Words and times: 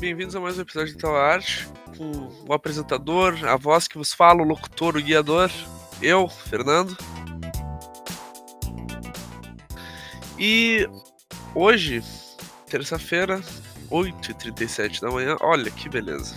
Bem-vindos 0.00 0.36
a 0.36 0.40
mais 0.40 0.56
um 0.56 0.62
episódio 0.62 0.92
de 0.92 0.98
Tela 0.98 1.18
Arte, 1.18 1.66
com 1.98 2.30
o 2.48 2.52
apresentador, 2.52 3.44
a 3.44 3.56
voz 3.56 3.88
que 3.88 3.98
vos 3.98 4.14
fala, 4.14 4.40
o 4.40 4.46
locutor, 4.46 4.96
o 4.96 5.02
guiador, 5.02 5.50
eu, 6.00 6.28
Fernando. 6.28 6.96
E 10.38 10.88
hoje, 11.54 12.02
terça-feira, 12.70 13.40
8h37 13.90 15.00
da 15.00 15.10
manhã, 15.10 15.36
olha 15.40 15.70
que 15.70 15.88
beleza. 15.88 16.34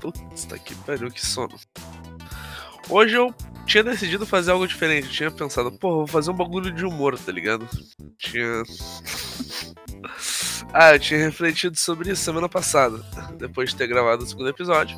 Putz, 0.00 0.44
tá 0.44 0.58
que 0.58 0.74
pariu, 0.74 1.10
que 1.10 1.24
sono. 1.24 1.54
Hoje 2.90 3.14
eu 3.14 3.32
tinha 3.64 3.84
decidido 3.84 4.26
fazer 4.26 4.50
algo 4.50 4.66
diferente, 4.66 5.10
tinha 5.10 5.30
pensado, 5.30 5.70
pô, 5.70 5.98
vou 5.98 6.06
fazer 6.06 6.30
um 6.30 6.34
bagulho 6.34 6.72
de 6.72 6.84
humor, 6.84 7.16
tá 7.18 7.30
ligado? 7.30 7.68
Tinha. 8.18 8.62
Ah, 10.80 10.94
eu 10.94 11.00
tinha 11.00 11.18
refletido 11.18 11.76
sobre 11.76 12.12
isso 12.12 12.22
semana 12.22 12.48
passada, 12.48 13.04
depois 13.36 13.70
de 13.70 13.74
ter 13.74 13.88
gravado 13.88 14.22
o 14.22 14.26
segundo 14.28 14.48
episódio. 14.48 14.96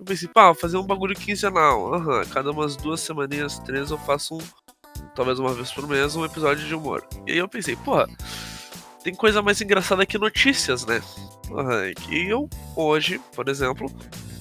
Eu 0.00 0.04
pensei, 0.06 0.26
pá, 0.26 0.54
fazer 0.54 0.78
um 0.78 0.82
bagulho 0.82 1.14
quinzenal. 1.14 1.92
Aham, 1.92 2.20
uhum, 2.20 2.24
cada 2.24 2.50
umas 2.50 2.74
duas 2.74 3.00
semaninhas, 3.00 3.58
três, 3.58 3.90
eu 3.90 3.98
faço 3.98 4.38
um, 4.38 4.40
talvez 5.14 5.38
uma 5.38 5.52
vez 5.52 5.70
por 5.70 5.86
mês, 5.86 6.16
um 6.16 6.24
episódio 6.24 6.66
de 6.66 6.74
humor. 6.74 7.06
E 7.26 7.32
aí 7.32 7.36
eu 7.36 7.46
pensei, 7.46 7.76
porra, 7.76 8.08
tem 9.02 9.14
coisa 9.14 9.42
mais 9.42 9.60
engraçada 9.60 10.06
que 10.06 10.16
notícias, 10.16 10.86
né? 10.86 11.02
Uhum, 11.50 11.92
e 12.08 12.26
eu, 12.30 12.48
hoje, 12.74 13.20
por 13.36 13.50
exemplo, 13.50 13.92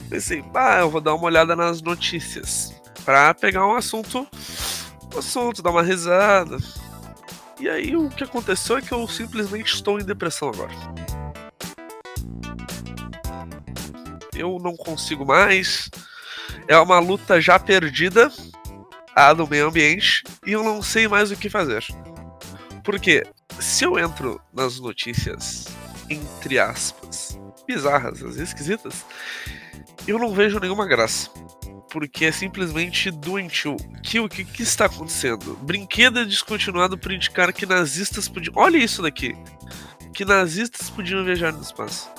pensei, 0.10 0.42
pá, 0.44 0.80
eu 0.80 0.90
vou 0.90 1.02
dar 1.02 1.14
uma 1.14 1.26
olhada 1.26 1.58
nas 1.58 1.82
notícias. 1.82 2.74
Pra 3.04 3.34
pegar 3.34 3.68
um 3.68 3.76
assunto, 3.76 4.26
um 5.14 5.20
assunto, 5.20 5.62
dar 5.62 5.72
uma 5.72 5.84
risada, 5.84 6.56
e 7.64 7.70
aí 7.70 7.96
o 7.96 8.10
que 8.10 8.26
aconteceu 8.26 8.76
é 8.76 8.82
que 8.82 8.92
eu 8.92 9.08
simplesmente 9.08 9.74
estou 9.74 9.98
em 9.98 10.04
depressão 10.04 10.50
agora. 10.50 10.74
Eu 14.36 14.60
não 14.62 14.76
consigo 14.76 15.26
mais. 15.26 15.90
É 16.68 16.78
uma 16.78 17.00
luta 17.00 17.40
já 17.40 17.58
perdida 17.58 18.30
a 19.16 19.32
do 19.32 19.48
meio 19.48 19.70
ambiente 19.70 20.26
e 20.46 20.52
eu 20.52 20.62
não 20.62 20.82
sei 20.82 21.08
mais 21.08 21.32
o 21.32 21.38
que 21.38 21.50
fazer. 21.50 21.86
Porque 22.84 23.26
se 23.58 23.86
eu 23.86 23.98
entro 23.98 24.42
nas 24.52 24.78
notícias, 24.78 25.66
entre 26.10 26.60
aspas, 26.60 27.40
bizarras, 27.66 28.20
esquisitas, 28.36 29.06
eu 30.06 30.20
não 30.20 30.34
vejo 30.34 30.60
nenhuma 30.60 30.86
graça 30.86 31.30
porque 31.94 32.26
é 32.26 32.32
simplesmente 32.32 33.12
doentio. 33.12 33.78
Que 34.02 34.20
o 34.20 34.28
que, 34.28 34.44
que, 34.44 34.64
está 34.64 34.86
acontecendo? 34.86 35.56
Brinquedo 35.62 36.20
é 36.20 36.26
descontinuado 36.26 36.98
por 36.98 37.12
indicar 37.12 37.54
que 37.54 37.68
nazistas 37.68 38.28
podiam. 38.28 38.52
Olha 38.58 38.78
isso 38.78 39.04
daqui! 39.04 39.38
Que 40.12 40.26
nazistas 40.26 40.90
podiam 40.90 41.24
viajar 41.24 41.54
no 41.54 41.62
espaço. 41.62 42.10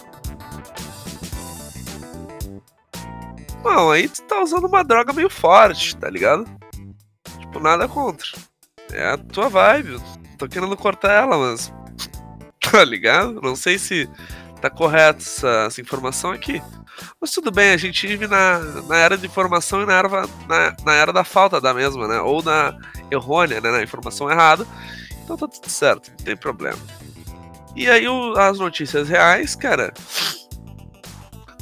Bom, 3.60 3.90
aí 3.90 4.08
tu 4.08 4.22
tá 4.22 4.40
usando 4.40 4.68
uma 4.68 4.84
droga 4.84 5.12
meio 5.12 5.28
forte, 5.28 5.96
tá 5.96 6.08
ligado? 6.08 6.44
Tipo, 7.40 7.58
nada 7.58 7.88
contra. 7.88 8.28
É 8.92 9.10
a 9.10 9.18
tua 9.18 9.48
vibe. 9.48 10.00
Tô 10.38 10.46
querendo 10.46 10.76
cortar 10.76 11.12
ela, 11.12 11.36
mas. 11.36 11.72
Tá 12.70 12.82
ligado? 12.82 13.40
Não 13.42 13.54
sei 13.54 13.78
se 13.78 14.08
tá 14.60 14.70
correta 14.70 15.18
essa, 15.18 15.66
essa 15.66 15.80
informação 15.80 16.32
aqui. 16.32 16.62
Mas 17.20 17.30
tudo 17.30 17.50
bem, 17.50 17.70
a 17.70 17.76
gente 17.76 18.06
vive 18.06 18.26
na, 18.26 18.58
na 18.86 18.96
era 18.96 19.16
de 19.16 19.26
informação 19.26 19.82
e 19.82 19.86
na 19.86 19.94
era, 19.94 20.08
na, 20.08 20.76
na 20.84 20.94
era 20.94 21.12
da 21.12 21.24
falta 21.24 21.60
da 21.60 21.72
mesma, 21.72 22.06
né? 22.06 22.20
Ou 22.20 22.42
na 22.42 22.76
errônea, 23.10 23.60
né? 23.60 23.70
Na 23.70 23.82
informação 23.82 24.30
errada. 24.30 24.66
Então 25.22 25.36
tá 25.36 25.48
tudo 25.48 25.68
certo, 25.70 26.10
não 26.10 26.24
tem 26.24 26.36
problema. 26.36 26.78
E 27.74 27.88
aí 27.88 28.06
o, 28.06 28.38
as 28.38 28.58
notícias 28.58 29.08
reais, 29.08 29.54
cara. 29.54 29.92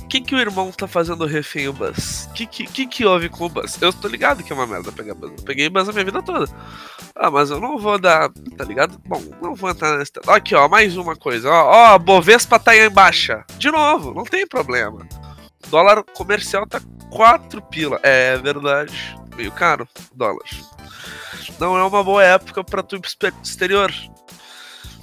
O 0.01 0.09
que, 0.13 0.21
que 0.21 0.35
o 0.35 0.39
irmão 0.39 0.71
tá 0.71 0.87
fazendo 0.87 1.25
refém 1.25 1.69
o 1.69 1.73
Buzz? 1.73 2.27
O 2.27 2.35
que, 2.35 2.47
que, 2.47 2.67
que, 2.67 2.87
que 2.87 3.05
houve 3.07 3.31
com 3.31 3.47
o 3.47 3.49
Buzz? 3.49 3.81
Eu 3.81 3.95
tô 3.95 4.09
ligado 4.09 4.43
que 4.43 4.53
é 4.53 4.57
uma 4.57 4.67
merda 4.67 4.93
pegar 4.93 5.15
Buzz. 5.15 5.33
Eu 5.39 5.45
peguei 5.45 5.71
Buzz 5.71 5.89
a 5.89 5.93
minha 5.93 6.05
vida 6.05 6.23
toda. 6.23 6.47
Ah, 7.17 7.31
mas 7.31 7.51
eu 7.51 7.59
não 7.61 7.79
vou 7.79 7.99
dar. 7.99 8.29
Tá 8.59 8.65
ligado? 8.65 9.01
Bom, 9.07 9.23
não 9.41 9.55
vou 9.55 9.71
entrar 9.71 9.97
nessa. 9.97 10.13
Aqui, 10.27 10.55
ó, 10.55 10.69
mais 10.69 10.99
uma 10.99 11.17
coisa. 11.17 11.49
Ó, 11.49 11.95
ó 11.95 11.99
Bovespa 11.99 12.59
tá 12.59 12.77
em 12.77 12.91
baixa. 12.91 13.43
De 13.57 13.71
novo, 13.71 14.13
não 14.13 14.25
tem 14.25 14.47
problema 14.47 15.07
dólar 15.73 16.05
comercial 16.05 16.67
tá 16.67 16.83
4 17.11 17.63
pila. 17.63 17.99
É 18.03 18.37
verdade. 18.37 19.17
Meio 19.35 19.51
caro 19.51 19.89
dólar. 20.15 20.45
Não 21.59 21.79
é 21.79 21.83
uma 21.83 22.05
boa 22.05 22.23
época 22.23 22.63
para 22.63 22.83
tu 22.83 22.97
ir 22.97 23.01
pro 23.01 23.33
exterior. 23.43 23.91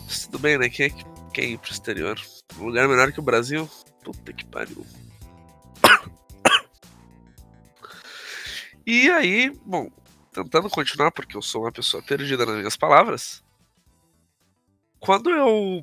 Mas 0.06 0.26
tudo 0.26 0.38
bem, 0.38 0.60
né? 0.60 0.70
Quem 0.70 0.86
é 0.86 0.90
que 0.90 1.42
ir 1.42 1.58
pro 1.58 1.72
exterior? 1.72 2.22
Um 2.60 2.66
lugar 2.66 2.88
menor 2.88 3.12
que 3.12 3.20
o 3.20 3.24
Brasil? 3.24 3.68
Puta 4.04 4.32
que 4.32 4.46
pariu. 4.46 4.86
E 8.86 9.10
aí, 9.10 9.52
bom, 9.66 9.90
tentando 10.32 10.70
continuar, 10.70 11.12
porque 11.12 11.36
eu 11.36 11.42
sou 11.42 11.64
uma 11.64 11.72
pessoa 11.72 12.02
perdida 12.04 12.46
nas 12.46 12.56
minhas 12.56 12.78
palavras. 12.78 13.44
Quando 15.00 15.32
eu 15.32 15.82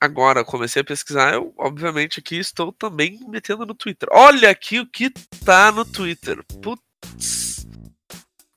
agora 0.00 0.44
comecei 0.44 0.82
a 0.82 0.84
pesquisar, 0.84 1.34
eu 1.34 1.52
obviamente 1.56 2.20
aqui 2.20 2.36
estou 2.36 2.72
também 2.72 3.20
metendo 3.28 3.66
no 3.66 3.74
Twitter. 3.74 4.08
Olha 4.12 4.50
aqui 4.50 4.78
o 4.78 4.86
que 4.86 5.10
tá 5.44 5.72
no 5.72 5.84
Twitter. 5.84 6.42
Putz. 6.62 7.66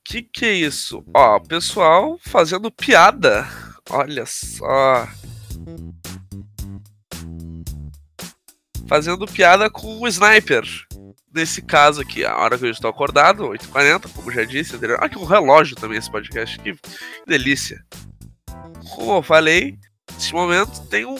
Que 0.04 0.22
que 0.22 0.44
é 0.44 0.52
isso? 0.52 1.04
Ó, 1.14 1.38
pessoal 1.38 2.18
fazendo 2.22 2.70
piada. 2.70 3.46
Olha 3.88 4.26
só. 4.26 5.08
Fazendo 8.88 9.24
piada 9.26 9.70
com 9.70 10.00
o 10.00 10.08
sniper. 10.08 10.64
Nesse 11.32 11.62
caso 11.62 12.00
aqui, 12.00 12.24
a 12.24 12.36
hora 12.36 12.58
que 12.58 12.66
eu 12.66 12.70
estou 12.70 12.90
acordado, 12.90 13.44
8h40, 13.44 14.12
como 14.12 14.32
já 14.32 14.44
disse. 14.44 14.74
Ah, 14.98 15.08
que 15.08 15.16
um 15.16 15.24
relógio 15.24 15.76
também 15.76 15.96
esse 15.96 16.10
podcast. 16.10 16.58
Que 16.58 16.76
delícia. 17.24 17.84
Como 18.96 19.12
eu 19.12 19.22
falei, 19.22 19.78
nesse 20.20 20.34
momento 20.34 20.82
tem 20.82 21.06
um, 21.06 21.16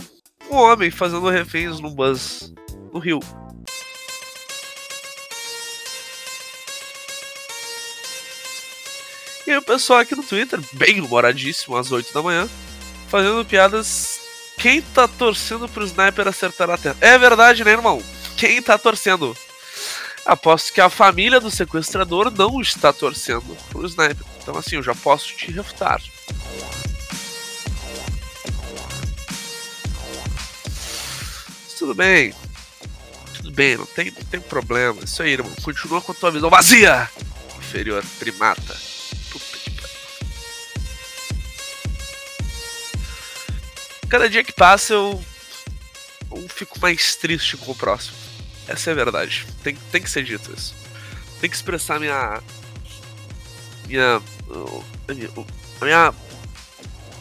um 0.50 0.56
homem 0.56 0.90
fazendo 0.90 1.30
reféns 1.30 1.80
no 1.80 1.90
bus 1.90 2.52
no 2.92 2.98
rio. 2.98 3.18
E 9.46 9.56
o 9.56 9.62
pessoal 9.62 10.00
aqui 10.00 10.14
no 10.14 10.22
Twitter, 10.22 10.60
bem 10.74 11.00
humoradíssimo, 11.00 11.78
às 11.78 11.90
8 11.90 12.12
da 12.12 12.22
manhã, 12.22 12.46
fazendo 13.08 13.42
piadas. 13.42 14.20
Quem 14.58 14.82
tá 14.82 15.08
torcendo 15.08 15.66
pro 15.66 15.86
sniper 15.86 16.28
acertar 16.28 16.68
a 16.68 16.76
terra? 16.76 16.96
É 17.00 17.16
verdade, 17.16 17.64
né, 17.64 17.70
irmão? 17.70 18.02
Quem 18.36 18.60
tá 18.60 18.76
torcendo? 18.76 19.34
Aposto 20.26 20.74
que 20.74 20.80
a 20.80 20.90
família 20.90 21.40
do 21.40 21.50
sequestrador 21.50 22.30
não 22.30 22.60
está 22.60 22.92
torcendo 22.92 23.56
pro 23.70 23.86
sniper. 23.86 24.26
Então, 24.42 24.58
assim, 24.58 24.76
eu 24.76 24.82
já 24.82 24.94
posso 24.94 25.34
te 25.34 25.50
refutar. 25.50 26.00
Tudo 31.80 31.94
bem. 31.94 32.34
Tudo 33.36 33.50
bem, 33.52 33.78
não 33.78 33.86
tem, 33.86 34.10
não 34.10 34.22
tem 34.24 34.38
problema. 34.38 35.02
Isso 35.02 35.22
aí, 35.22 35.32
irmão. 35.32 35.50
Continua 35.62 36.02
com 36.02 36.12
a 36.12 36.14
tua 36.14 36.30
visão 36.30 36.50
vazia. 36.50 37.10
Inferior 37.56 38.04
primata. 38.18 38.76
Puta 39.30 39.56
que 39.56 39.70
pariu. 39.70 39.96
Cada 44.10 44.28
dia 44.28 44.44
que 44.44 44.52
passa 44.52 44.92
eu, 44.92 45.24
eu 46.30 46.48
fico 46.50 46.78
mais 46.80 47.16
triste 47.16 47.56
com 47.56 47.72
o 47.72 47.74
próximo. 47.74 48.16
Essa 48.68 48.90
é 48.90 48.92
a 48.92 48.96
verdade. 48.96 49.46
Tem, 49.62 49.74
tem 49.74 50.02
que 50.02 50.10
ser 50.10 50.22
dito 50.22 50.52
isso. 50.54 50.74
Tem 51.40 51.48
que 51.48 51.56
expressar 51.56 51.98
minha. 51.98 52.42
Minha. 53.88 54.20
Minha 55.80 56.14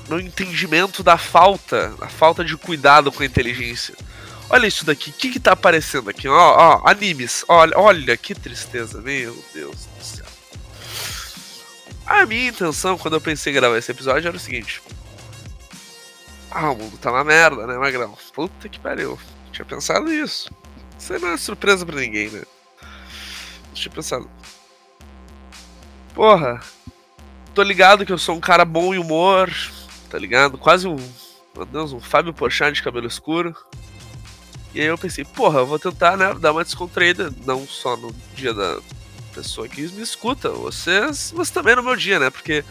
meu 0.10 0.20
entendimento 0.20 1.02
da 1.04 1.18
falta, 1.18 1.94
a 2.02 2.08
falta 2.08 2.44
de 2.44 2.58
cuidado 2.58 3.12
com 3.12 3.22
a 3.24 3.26
inteligência. 3.26 3.96
Olha 4.50 4.66
isso 4.66 4.84
daqui, 4.84 5.12
o 5.12 5.14
que 5.14 5.32
que 5.32 5.40
tá 5.40 5.52
aparecendo 5.52 6.10
aqui? 6.10 6.28
Ó, 6.28 6.34
ó, 6.34 6.90
animes. 6.90 7.46
Olha, 7.48 7.78
olha 7.78 8.18
que 8.18 8.34
tristeza, 8.34 9.00
meu 9.00 9.38
Deus 9.54 9.86
do 9.86 10.04
céu. 10.04 10.26
A 12.06 12.26
minha 12.26 12.50
intenção 12.50 12.98
quando 12.98 13.14
eu 13.14 13.22
pensei 13.22 13.54
em 13.54 13.56
gravar 13.56 13.78
esse 13.78 13.92
episódio 13.92 14.28
era 14.28 14.36
o 14.36 14.40
seguinte: 14.40 14.82
Ah, 16.50 16.72
o 16.72 16.76
mundo 16.76 16.98
tá 16.98 17.12
uma 17.12 17.24
merda, 17.24 17.68
né, 17.68 17.78
Magrão? 17.78 18.18
Puta 18.34 18.68
que 18.68 18.80
pariu. 18.80 19.20
Tinha 19.52 19.66
pensado 19.66 20.06
nisso. 20.06 20.50
Isso 20.98 21.14
aí 21.14 21.20
não 21.20 21.30
é 21.30 21.38
surpresa 21.38 21.86
pra 21.86 21.96
ninguém, 21.96 22.30
né? 22.30 22.42
Eu 23.86 23.92
pensar. 23.92 24.22
Porra, 26.14 26.60
tô 27.54 27.62
ligado 27.62 28.06
que 28.06 28.12
eu 28.12 28.18
sou 28.18 28.36
um 28.36 28.42
cara 28.42 28.66
bom 28.66 28.94
em 28.94 28.98
humor, 28.98 29.50
tá 30.10 30.18
ligado? 30.18 30.58
Quase 30.58 30.88
um, 30.88 30.98
meu 31.56 31.66
Deus, 31.66 31.94
um 31.94 32.00
Fábio 32.00 32.34
Porchat 32.34 32.74
de 32.74 32.84
cabelo 32.84 33.08
escuro. 33.08 33.56
E 34.74 34.82
aí 34.82 34.88
eu 34.88 34.98
pensei, 34.98 35.26
porra, 35.26 35.60
eu 35.60 35.66
vou 35.66 35.80
tentar, 35.80 36.16
né, 36.16 36.34
dar 36.36 36.52
uma 36.52 36.64
descontraída, 36.64 37.34
não 37.46 37.68
só 37.68 37.98
no 37.98 38.14
dia 38.36 38.54
da 38.54 38.80
pessoa 39.34 39.68
que 39.68 39.82
me 39.82 40.02
escuta, 40.02 40.50
vocês, 40.50 41.34
mas 41.36 41.50
também 41.50 41.76
no 41.76 41.84
meu 41.84 41.96
dia, 41.96 42.20
né? 42.20 42.30
Porque 42.30 42.64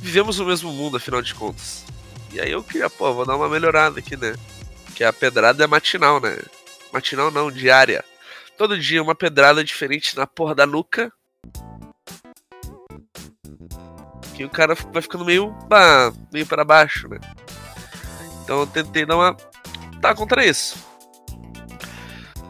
vivemos 0.00 0.38
no 0.38 0.46
mesmo 0.46 0.72
mundo, 0.72 0.96
afinal 0.96 1.20
de 1.20 1.34
contas. 1.34 1.84
E 2.32 2.40
aí 2.40 2.50
eu 2.50 2.62
queria, 2.62 2.88
pô, 2.88 3.12
vou 3.12 3.26
dar 3.26 3.36
uma 3.36 3.48
melhorada 3.48 3.98
aqui, 3.98 4.16
né? 4.16 4.34
Que 4.94 5.04
a 5.04 5.12
pedrada 5.12 5.62
é 5.62 5.66
matinal, 5.66 6.20
né? 6.20 6.38
Matinal 6.92 7.30
não, 7.30 7.50
diária. 7.50 8.04
Todo 8.56 8.78
dia 8.78 9.02
uma 9.02 9.14
pedrada 9.14 9.62
diferente 9.62 10.16
na 10.16 10.26
porra 10.26 10.54
da 10.54 10.66
nuca. 10.66 11.12
Que 14.34 14.44
o 14.44 14.50
cara 14.50 14.74
vai 14.74 15.02
ficando 15.02 15.24
meio, 15.24 15.50
bah, 15.68 16.12
meio 16.32 16.46
para 16.46 16.64
baixo, 16.64 17.08
né? 17.08 17.18
Então 18.42 18.60
eu 18.60 18.66
tentei 18.66 19.04
dar 19.04 19.16
uma. 19.16 19.36
tá 20.00 20.14
contra 20.14 20.44
isso. 20.44 20.91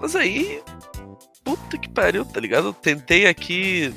Mas 0.03 0.17
aí. 0.17 0.61
Puta 1.45 1.79
que 1.79 1.89
pariu, 1.89 2.25
tá 2.25 2.41
ligado? 2.41 2.69
Eu 2.69 2.73
tentei 2.75 3.27
aqui 3.27 3.95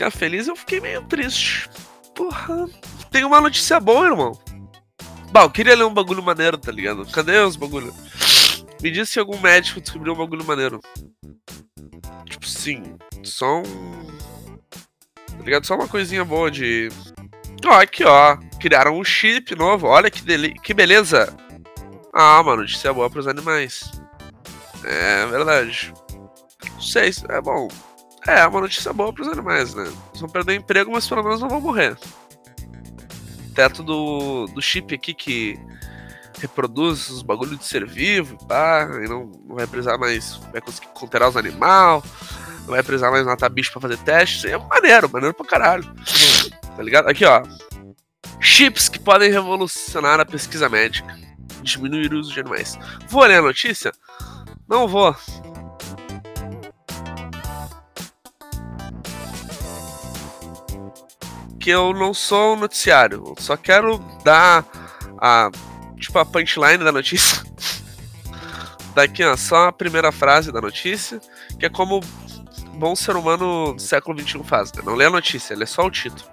ficar 0.00 0.10
feliz 0.10 0.48
eu 0.48 0.56
fiquei 0.56 0.80
meio 0.80 1.02
triste. 1.02 1.68
Porra. 2.14 2.66
Tem 3.10 3.24
uma 3.24 3.40
notícia 3.40 3.78
boa, 3.78 4.06
irmão. 4.06 4.38
Bah, 5.30 5.42
eu 5.42 5.50
queria 5.50 5.76
ler 5.76 5.84
um 5.84 5.94
bagulho 5.94 6.22
maneiro, 6.22 6.56
tá 6.56 6.72
ligado? 6.72 7.06
Cadê 7.06 7.38
os 7.38 7.54
bagulho? 7.54 7.94
Me 8.82 8.90
diz 8.90 9.10
se 9.10 9.20
algum 9.20 9.38
médico 9.38 9.80
descobriu 9.80 10.14
um 10.14 10.16
bagulho 10.16 10.44
maneiro. 10.44 10.80
Tipo, 12.24 12.46
sim. 12.46 12.96
Só 13.22 13.58
um. 13.58 14.06
Tá 15.36 15.44
ligado? 15.44 15.66
Só 15.66 15.74
uma 15.74 15.86
coisinha 15.86 16.24
boa 16.24 16.50
de. 16.50 16.88
Ó, 17.66 17.72
aqui, 17.72 18.02
ó. 18.04 18.38
Criaram 18.58 18.98
um 18.98 19.04
chip 19.04 19.54
novo. 19.54 19.86
Olha 19.86 20.10
que, 20.10 20.22
deli... 20.22 20.54
que 20.54 20.72
beleza. 20.72 21.36
Ah, 22.12 22.40
uma 22.40 22.56
notícia 22.56 22.92
boa 22.92 23.10
pros 23.10 23.28
animais. 23.28 23.99
É 24.84 25.26
verdade. 25.26 25.92
Não 26.72 26.80
sei, 26.80 27.10
é 27.28 27.40
bom. 27.40 27.68
É, 28.26 28.46
uma 28.46 28.60
notícia 28.60 28.92
boa 28.92 29.12
pros 29.12 29.28
animais, 29.28 29.74
né? 29.74 29.84
Eles 29.84 30.20
vão 30.20 30.28
perder 30.28 30.54
emprego, 30.54 30.92
mas 30.92 31.08
pelo 31.08 31.22
menos 31.22 31.40
não 31.40 31.48
vão 31.48 31.60
morrer 31.60 31.96
teto 33.60 33.82
do, 33.82 34.46
do 34.46 34.62
chip 34.62 34.94
aqui 34.94 35.12
que 35.12 35.58
reproduz 36.40 37.10
os 37.10 37.22
bagulhos 37.22 37.58
de 37.58 37.64
ser 37.66 37.86
vivo, 37.86 38.38
pá, 38.46 38.88
e 39.04 39.08
não, 39.08 39.30
não 39.46 39.56
vai 39.56 39.66
precisar 39.66 39.98
mais, 39.98 40.36
vai 40.50 40.60
conseguir 40.60 40.88
conter 40.94 41.22
os 41.22 41.36
animais, 41.36 42.02
não 42.60 42.68
vai 42.68 42.82
precisar 42.82 43.10
mais 43.10 43.26
matar 43.26 43.50
bicho 43.50 43.70
pra 43.72 43.82
fazer 43.82 43.98
teste, 43.98 44.48
é 44.48 44.56
maneiro, 44.56 45.10
maneiro 45.10 45.34
pra 45.34 45.44
caralho, 45.44 45.84
tá 46.74 46.82
ligado? 46.82 47.08
Aqui, 47.08 47.26
ó, 47.26 47.42
chips 48.40 48.88
que 48.88 48.98
podem 48.98 49.30
revolucionar 49.30 50.18
a 50.18 50.24
pesquisa 50.24 50.68
médica, 50.68 51.14
diminuir 51.62 52.14
o 52.14 52.20
uso 52.20 52.32
de 52.32 52.40
animais. 52.40 52.78
Vou 53.08 53.24
ler 53.24 53.40
a 53.40 53.42
notícia? 53.42 53.92
Não 54.70 54.86
vou, 54.86 55.14
que 61.60 61.68
eu 61.68 61.92
não 61.92 62.14
sou 62.14 62.54
um 62.54 62.60
noticiário. 62.60 63.22
Eu 63.26 63.34
só 63.38 63.56
quero 63.56 63.98
dar 64.24 64.64
a. 65.18 65.50
Tipo, 65.98 66.18
a 66.18 66.24
punchline 66.24 66.82
da 66.82 66.90
notícia. 66.90 67.44
Daqui, 68.96 69.22
ó, 69.22 69.36
só 69.36 69.68
a 69.68 69.72
primeira 69.72 70.10
frase 70.10 70.50
da 70.50 70.60
notícia, 70.60 71.20
que 71.58 71.66
é 71.66 71.68
como 71.68 72.00
bom 72.74 72.96
ser 72.96 73.14
humano 73.14 73.74
do 73.74 73.80
século 73.80 74.18
XXI 74.18 74.42
faz, 74.42 74.72
né? 74.72 74.82
Não 74.84 74.94
lê 74.94 75.04
a 75.04 75.10
notícia, 75.10 75.54
lê 75.54 75.66
só 75.66 75.84
o 75.84 75.90
título. 75.90 76.28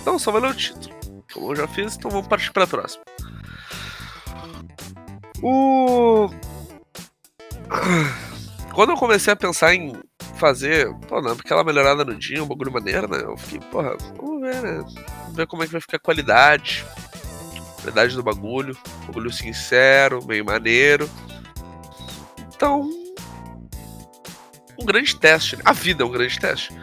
Então, 0.00 0.18
só 0.18 0.32
vai 0.32 0.40
ler 0.40 0.50
o 0.50 0.54
título. 0.54 0.94
Como 1.32 1.52
eu 1.52 1.56
já 1.56 1.68
fiz, 1.68 1.94
então 1.94 2.10
vamos 2.10 2.26
partir 2.26 2.50
para 2.50 2.66
próxima. 2.66 3.04
O. 5.42 6.30
Quando 8.74 8.90
eu 8.90 8.96
comecei 8.96 9.32
a 9.32 9.36
pensar 9.36 9.74
em 9.74 9.92
fazer, 10.36 10.92
pô, 11.08 11.20
não, 11.20 11.32
aquela 11.32 11.62
melhorada 11.62 12.04
no 12.04 12.16
dia, 12.16 12.42
um 12.42 12.46
bagulho 12.46 12.72
maneiro, 12.72 13.08
né? 13.08 13.22
Eu 13.22 13.36
fiquei, 13.36 13.60
porra, 13.70 13.96
vamos 14.16 14.40
ver, 14.40 14.60
né? 14.62 14.84
Vamos 15.22 15.36
ver 15.36 15.46
como 15.46 15.62
é 15.62 15.66
que 15.66 15.72
vai 15.72 15.80
ficar 15.80 15.96
a 15.96 16.00
qualidade. 16.00 16.84
Qualidade 17.80 18.16
do 18.16 18.22
bagulho. 18.22 18.76
Bagulho 19.06 19.32
sincero, 19.32 20.24
meio 20.26 20.44
maneiro. 20.44 21.08
Então. 22.48 22.90
Um 24.78 24.84
grande 24.84 25.14
teste. 25.16 25.56
Né? 25.56 25.62
A 25.64 25.72
vida 25.72 26.02
é 26.02 26.06
um 26.06 26.10
grande 26.10 26.38
teste. 26.38 26.74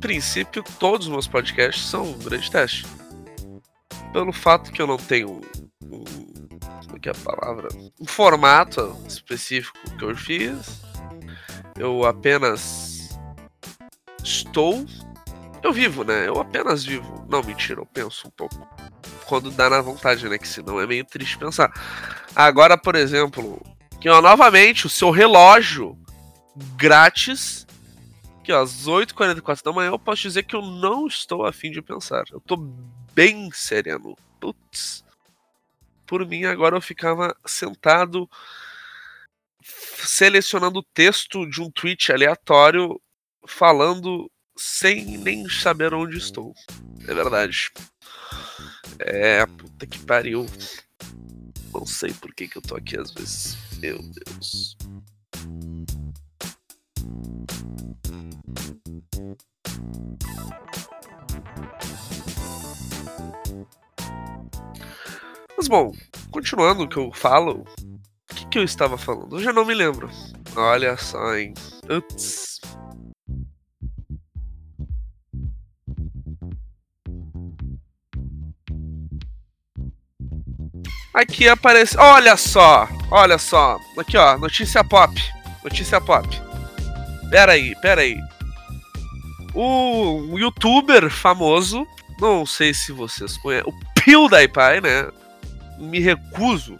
Princípio, 0.00 0.64
todos 0.78 1.06
os 1.06 1.12
meus 1.12 1.28
podcasts 1.28 1.86
são 1.86 2.06
um 2.06 2.18
grande 2.18 2.50
teste. 2.50 2.99
Pelo 4.12 4.32
fato 4.32 4.72
que 4.72 4.82
eu 4.82 4.86
não 4.86 4.96
tenho 4.96 5.40
que 7.00 7.08
é 7.08 7.12
a 7.12 7.14
palavra? 7.14 7.68
Um 7.98 8.06
formato 8.06 8.96
específico 9.08 9.78
que 9.98 10.04
eu 10.04 10.14
fiz. 10.16 10.82
Eu 11.78 12.04
apenas 12.04 13.18
estou. 14.22 14.84
Eu 15.62 15.72
vivo, 15.72 16.04
né? 16.04 16.28
Eu 16.28 16.38
apenas 16.38 16.84
vivo. 16.84 17.26
Não, 17.28 17.42
mentira, 17.42 17.80
eu 17.80 17.86
penso 17.86 18.28
um 18.28 18.30
pouco. 18.30 18.68
Quando 19.26 19.50
dá 19.50 19.70
na 19.70 19.80
vontade, 19.80 20.28
né? 20.28 20.36
Que 20.38 20.46
senão 20.46 20.80
é 20.80 20.86
meio 20.86 21.04
triste 21.04 21.38
pensar. 21.38 21.72
Agora, 22.36 22.76
por 22.76 22.94
exemplo, 22.94 23.60
que 24.00 24.08
ó, 24.08 24.20
novamente 24.20 24.86
o 24.86 24.90
seu 24.90 25.10
relógio 25.10 25.98
grátis. 26.76 27.66
Que 28.44 28.52
ó, 28.52 28.62
às 28.62 28.86
8h44 28.86 29.62
da 29.64 29.72
manhã 29.72 29.90
eu 29.90 29.98
posso 29.98 30.22
dizer 30.22 30.42
que 30.42 30.56
eu 30.56 30.62
não 30.62 31.06
estou 31.06 31.46
afim 31.46 31.70
de 31.70 31.80
pensar. 31.80 32.24
Eu 32.30 32.40
tô 32.40 32.56
bem 33.14 33.50
sereno. 33.52 34.16
Putz 34.40 35.04
por 36.10 36.26
mim, 36.26 36.44
agora 36.44 36.76
eu 36.76 36.80
ficava 36.80 37.36
sentado 37.46 38.28
selecionando 39.62 40.80
o 40.80 40.82
texto 40.82 41.48
de 41.48 41.62
um 41.62 41.70
tweet 41.70 42.10
aleatório 42.10 43.00
falando 43.46 44.28
sem 44.56 45.18
nem 45.18 45.48
saber 45.48 45.94
onde 45.94 46.18
estou. 46.18 46.52
É 47.06 47.14
verdade. 47.14 47.70
É, 48.98 49.46
puta 49.46 49.86
que 49.86 50.00
pariu. 50.00 50.46
Não 51.72 51.86
sei 51.86 52.12
por 52.12 52.34
que, 52.34 52.48
que 52.48 52.58
eu 52.58 52.62
tô 52.62 52.74
aqui 52.74 52.98
às 52.98 53.12
vezes. 53.12 53.56
Meu 53.78 53.98
Deus. 54.02 54.76
Mas 65.60 65.68
bom, 65.68 65.92
continuando 66.30 66.84
o 66.84 66.88
que 66.88 66.96
eu 66.96 67.12
falo, 67.12 67.66
o 67.82 68.34
que, 68.34 68.46
que 68.46 68.58
eu 68.58 68.64
estava 68.64 68.96
falando? 68.96 69.36
Eu 69.36 69.42
já 69.42 69.52
não 69.52 69.62
me 69.62 69.74
lembro. 69.74 70.08
Olha 70.56 70.96
só, 70.96 71.36
hein? 71.36 71.52
Ups. 71.84 72.62
Aqui 81.12 81.46
aparece. 81.46 81.94
Olha 81.98 82.38
só! 82.38 82.88
Olha 83.10 83.36
só! 83.36 83.78
Aqui 83.98 84.16
ó, 84.16 84.38
notícia 84.38 84.82
pop. 84.82 85.12
Notícia 85.62 86.00
pop. 86.00 86.26
Pera 87.30 87.52
aí, 87.52 87.78
pera 87.82 88.00
aí. 88.00 88.16
O 89.52 90.22
um 90.22 90.38
youtuber 90.38 91.10
famoso, 91.10 91.86
não 92.18 92.46
sei 92.46 92.72
se 92.72 92.92
vocês 92.92 93.36
conhecem, 93.36 93.70
o 93.70 94.00
PewDiePie, 94.02 94.80
né? 94.82 95.19
Me 95.80 95.98
recuso, 95.98 96.78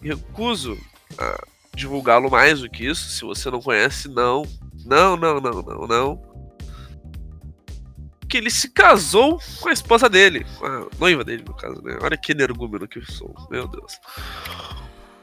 me 0.00 0.08
recuso 0.08 0.78
a 1.18 1.44
divulgá-lo 1.74 2.30
mais 2.30 2.60
do 2.60 2.70
que 2.70 2.86
isso. 2.86 3.10
Se 3.10 3.22
você 3.22 3.50
não 3.50 3.60
conhece, 3.60 4.08
não. 4.08 4.42
Não, 4.84 5.16
não, 5.16 5.40
não, 5.40 5.62
não, 5.62 5.86
não. 5.86 6.32
Que 8.28 8.38
ele 8.38 8.50
se 8.50 8.70
casou 8.70 9.38
com 9.60 9.68
a 9.68 9.72
esposa 9.72 10.08
dele, 10.08 10.46
com 10.58 10.66
a 10.66 10.86
noiva 10.98 11.22
dele, 11.22 11.44
no 11.46 11.54
caso, 11.54 11.82
né? 11.82 11.98
Olha 12.00 12.16
que 12.16 12.32
energúmeno 12.32 12.88
que 12.88 12.98
eu 12.98 13.06
sou, 13.06 13.34
meu 13.50 13.68
Deus. 13.68 14.00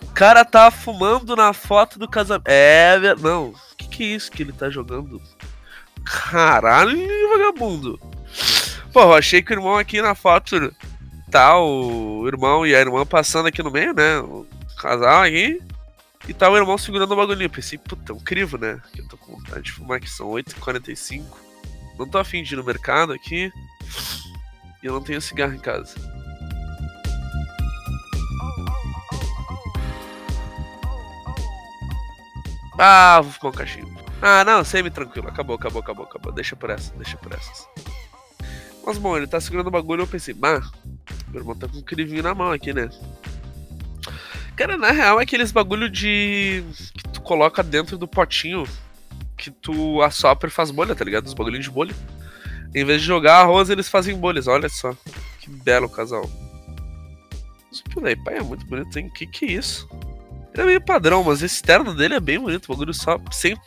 O 0.04 0.14
cara 0.14 0.46
tá 0.46 0.70
fumando 0.70 1.36
na 1.36 1.54
foto 1.54 1.98
do 1.98 2.08
casamento. 2.08 2.48
É, 2.48 3.16
não. 3.16 3.50
O 3.50 3.76
que, 3.78 3.88
que 3.88 4.04
é 4.04 4.08
isso 4.16 4.32
que 4.32 4.44
ele 4.44 4.54
tá 4.54 4.70
jogando? 4.70 5.22
Caralho, 6.04 6.98
vagabundo. 7.30 8.00
Pô, 8.94 9.02
eu 9.02 9.14
achei 9.14 9.42
que 9.42 9.52
o 9.52 9.56
irmão 9.56 9.78
aqui 9.78 10.02
na 10.02 10.16
foto 10.16 10.74
tá 11.30 11.60
o 11.60 12.28
irmão 12.28 12.66
e 12.66 12.76
a 12.76 12.80
irmã 12.80 13.06
passando 13.06 13.48
aqui 13.48 13.62
no 13.62 13.72
meio, 13.72 13.94
né? 13.94 14.20
O 14.20 14.46
casal 14.78 15.22
aí 15.22 15.62
E 16.28 16.34
tá 16.34 16.50
o 16.50 16.58
irmão 16.58 16.78
segurando 16.78 17.12
o 17.12 17.16
bagulhinho. 17.16 17.50
Pensei, 17.50 17.78
puta, 17.78 18.12
é 18.12 18.16
um 18.16 18.20
crivo, 18.20 18.58
né? 18.58 18.82
Eu 18.98 19.08
tô 19.08 19.18
com 19.18 19.36
vontade 19.36 19.64
de 19.64 19.72
fumar 19.72 19.98
aqui, 19.98 20.10
são 20.10 20.28
8h45. 20.30 21.24
Não 21.98 22.08
tô 22.08 22.18
afim 22.18 22.44
de 22.44 22.54
ir 22.54 22.58
no 22.58 22.64
mercado 22.64 23.14
aqui. 23.14 23.52
E 24.82 24.86
eu 24.86 24.94
não 24.94 25.02
tenho 25.02 25.22
cigarro 25.22 25.54
em 25.54 25.60
casa. 25.60 25.96
Ah, 32.78 33.20
vou 33.22 33.32
fumar 33.34 33.54
um 33.54 33.58
cachimbo. 33.58 34.00
Ah, 34.22 34.44
não, 34.46 34.64
semi 34.64 34.90
tranquilo. 34.90 35.28
Acabou, 35.28 35.56
acabou, 35.56 35.82
acabou, 35.82 36.06
acabou. 36.06 36.32
Deixa 36.32 36.56
por 36.56 36.70
essa, 36.70 36.94
deixa 36.96 37.18
por 37.18 37.34
essa 37.34 37.68
Mas 38.86 38.98
bom, 38.98 39.18
ele 39.18 39.28
tá 39.28 39.40
segurando 39.40 39.68
o 39.68 39.72
bagulho 39.72 40.04
eu 40.04 40.08
pensei, 40.08 40.34
bah, 40.34 40.62
meu 41.32 41.42
irmão 41.42 41.56
tá 41.56 41.68
com 41.68 41.78
um 41.78 41.82
crivinho 41.82 42.24
na 42.24 42.34
mão 42.34 42.52
aqui, 42.52 42.74
né? 42.74 42.90
Cara, 44.56 44.78
na 44.78 44.92
real 44.92 45.20
é 45.20 45.24
aqueles 45.24 45.52
bagulho 45.52 45.90
de. 45.90 46.64
que 46.94 47.04
tu 47.10 47.22
coloca 47.22 47.64
dentro 47.64 47.98
do 47.98 48.08
potinho 48.08 48.68
que 49.38 49.50
tu 49.50 50.02
assopra 50.02 50.50
e 50.50 50.52
faz 50.52 50.70
bolha, 50.70 50.94
tá 50.94 51.06
ligado? 51.06 51.26
Os 51.26 51.34
bagulhinhos 51.34 51.66
de 51.66 51.72
bolha. 51.72 51.96
Em 52.76 52.84
vez 52.84 53.02
de 53.02 53.08
jogar 53.08 53.38
arroz, 53.38 53.70
eles 53.70 53.88
fazem 53.88 54.16
bolhas, 54.16 54.48
olha 54.48 54.68
só. 54.68 54.94
Que 55.40 55.50
belo 55.50 55.90
casal. 55.90 56.30
Esse 57.72 57.84
pai, 58.24 58.38
é 58.38 58.42
muito 58.42 58.66
bonito, 58.66 58.98
hein? 59.00 59.10
Que 59.10 59.26
que 59.26 59.46
é 59.46 59.52
isso? 59.54 59.88
Ele 60.54 60.64
é 60.64 60.66
meio 60.66 60.82
padrão, 60.82 61.24
mas 61.24 61.42
esse 61.42 61.62
terno 61.62 61.96
dele 61.96 62.16
é 62.16 62.20
bem 62.20 62.40
bonito. 62.40 62.66
O 62.66 62.74
bagulho 62.74 62.94
só 62.94 63.18
100%, 63.18 63.58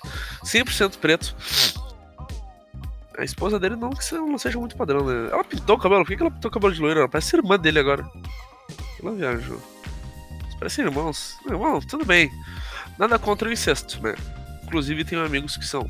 100 0.45 0.91
preto. 1.01 1.35
A 3.19 3.25
esposa 3.25 3.59
dele 3.59 3.77
não 3.77 3.91
que 3.91 4.15
não 4.15 4.39
seja 4.39 4.59
muito 4.59 4.77
padrão, 4.77 5.05
né? 5.05 5.31
Ela 5.31 5.45
pintou 5.45 5.77
o 5.77 5.79
cabelo. 5.79 6.05
Por 6.05 6.17
que 6.17 6.23
ela 6.23 6.31
pintou 6.31 6.51
o 6.51 6.53
cabelo 6.53 6.73
de 6.73 6.81
loiro? 6.81 7.01
Ela 7.01 7.09
parece 7.09 7.37
irmã 7.37 7.59
dele 7.59 7.79
agora. 7.79 8.09
Ela 9.03 9.13
viajou. 9.13 9.61
Parecem 10.59 10.85
irmãos. 10.85 11.37
Irmão, 11.47 11.81
tudo 11.81 12.05
bem. 12.05 12.31
Nada 12.99 13.19
contra 13.19 13.49
o 13.49 13.53
incesto, 13.53 14.03
né? 14.03 14.15
Inclusive 14.65 15.05
tenho 15.05 15.25
amigos 15.25 15.57
que 15.57 15.67
são. 15.67 15.87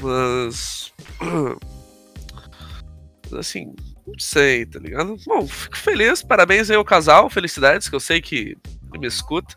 Mas. 0.00 0.92
Assim, 3.38 3.74
não 4.06 4.18
sei, 4.18 4.66
tá 4.66 4.78
ligado? 4.78 5.16
Bom, 5.26 5.46
fico 5.46 5.76
feliz, 5.76 6.22
parabéns 6.22 6.70
aí 6.70 6.76
ao 6.76 6.84
casal, 6.84 7.30
felicidades, 7.30 7.88
que 7.88 7.94
eu 7.94 8.00
sei 8.00 8.20
que 8.20 8.56
me 8.98 9.06
escuta. 9.06 9.56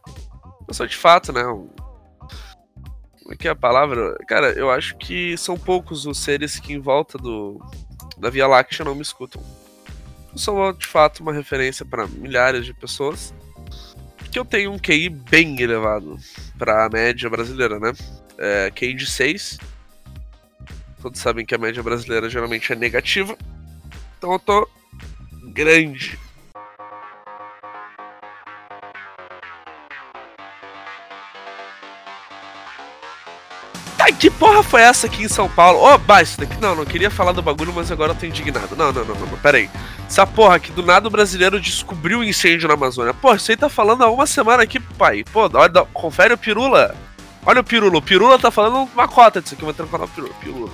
Eu 0.67 0.73
sou 0.73 0.85
de 0.87 0.95
fato, 0.95 1.33
né? 1.33 1.45
Um... 1.45 1.67
Como 3.21 3.33
é 3.33 3.35
que 3.35 3.47
é 3.47 3.51
a 3.51 3.55
palavra? 3.55 4.15
Cara, 4.27 4.51
eu 4.51 4.69
acho 4.69 4.95
que 4.97 5.35
são 5.37 5.57
poucos 5.57 6.05
os 6.05 6.19
seres 6.19 6.59
que 6.59 6.73
em 6.73 6.79
volta 6.79 7.17
do 7.17 7.59
da 8.17 8.29
Via 8.29 8.47
Láctea 8.47 8.85
não 8.85 8.95
me 8.95 9.01
escutam. 9.01 9.43
Eu 10.31 10.37
sou 10.37 10.73
de 10.73 10.85
fato 10.85 11.21
uma 11.21 11.33
referência 11.33 11.85
para 11.85 12.07
milhares 12.07 12.65
de 12.65 12.73
pessoas. 12.73 13.33
Que 14.31 14.39
eu 14.39 14.45
tenho 14.45 14.71
um 14.71 14.79
QI 14.79 15.09
bem 15.09 15.59
elevado 15.61 16.17
para 16.57 16.85
a 16.85 16.89
média 16.89 17.29
brasileira, 17.29 17.79
né? 17.79 17.93
É, 18.37 18.71
QI 18.71 18.93
de 18.93 19.05
6. 19.05 19.57
Todos 21.01 21.19
sabem 21.19 21.45
que 21.45 21.55
a 21.55 21.57
média 21.57 21.81
brasileira 21.81 22.29
geralmente 22.29 22.71
é 22.71 22.75
negativa. 22.75 23.37
Então 24.25 24.33
eu 24.33 24.39
tô 24.39 24.67
grande. 25.53 26.17
Tá, 33.95 34.11
que 34.11 34.31
porra 34.31 34.63
foi 34.63 34.81
essa 34.81 35.05
aqui 35.05 35.25
em 35.25 35.27
São 35.27 35.47
Paulo? 35.47 35.77
Ô, 35.77 35.93
oh, 35.93 35.97
daqui. 35.99 36.59
Não, 36.59 36.73
não 36.73 36.85
queria 36.85 37.11
falar 37.11 37.33
do 37.33 37.43
bagulho, 37.43 37.71
mas 37.71 37.91
agora 37.91 38.13
eu 38.13 38.15
tô 38.15 38.25
indignado. 38.25 38.75
Não, 38.75 38.91
não, 38.91 39.05
não, 39.05 39.13
não, 39.13 39.27
não, 39.27 39.37
pera 39.37 39.57
aí. 39.57 39.69
Essa 40.07 40.25
porra 40.25 40.55
aqui, 40.55 40.71
do 40.71 40.81
nada 40.81 41.07
o 41.07 41.11
brasileiro 41.11 41.61
descobriu 41.61 42.17
o 42.17 42.21
um 42.21 42.23
incêndio 42.23 42.67
na 42.67 42.73
Amazônia. 42.73 43.13
Pô, 43.13 43.35
isso 43.35 43.51
aí 43.51 43.57
tá 43.57 43.69
falando 43.69 44.03
há 44.03 44.09
uma 44.09 44.25
semana 44.25 44.63
aqui, 44.63 44.79
pai. 44.79 45.23
Pô, 45.31 45.47
olha, 45.53 45.85
confere 45.93 46.33
o 46.33 46.37
Pirula. 46.37 46.95
Olha 47.45 47.61
o 47.61 47.63
Pirula. 47.63 47.99
O 47.99 48.01
Pirula 48.01 48.39
tá 48.39 48.49
falando 48.49 48.89
uma 48.91 49.07
cota 49.07 49.39
disso 49.39 49.53
aqui. 49.53 49.61
Vou 49.61 49.69
entrar 49.69 49.85
no 49.85 49.91
canal 49.91 50.07
Pirula. 50.07 50.33
Pirula. 50.41 50.71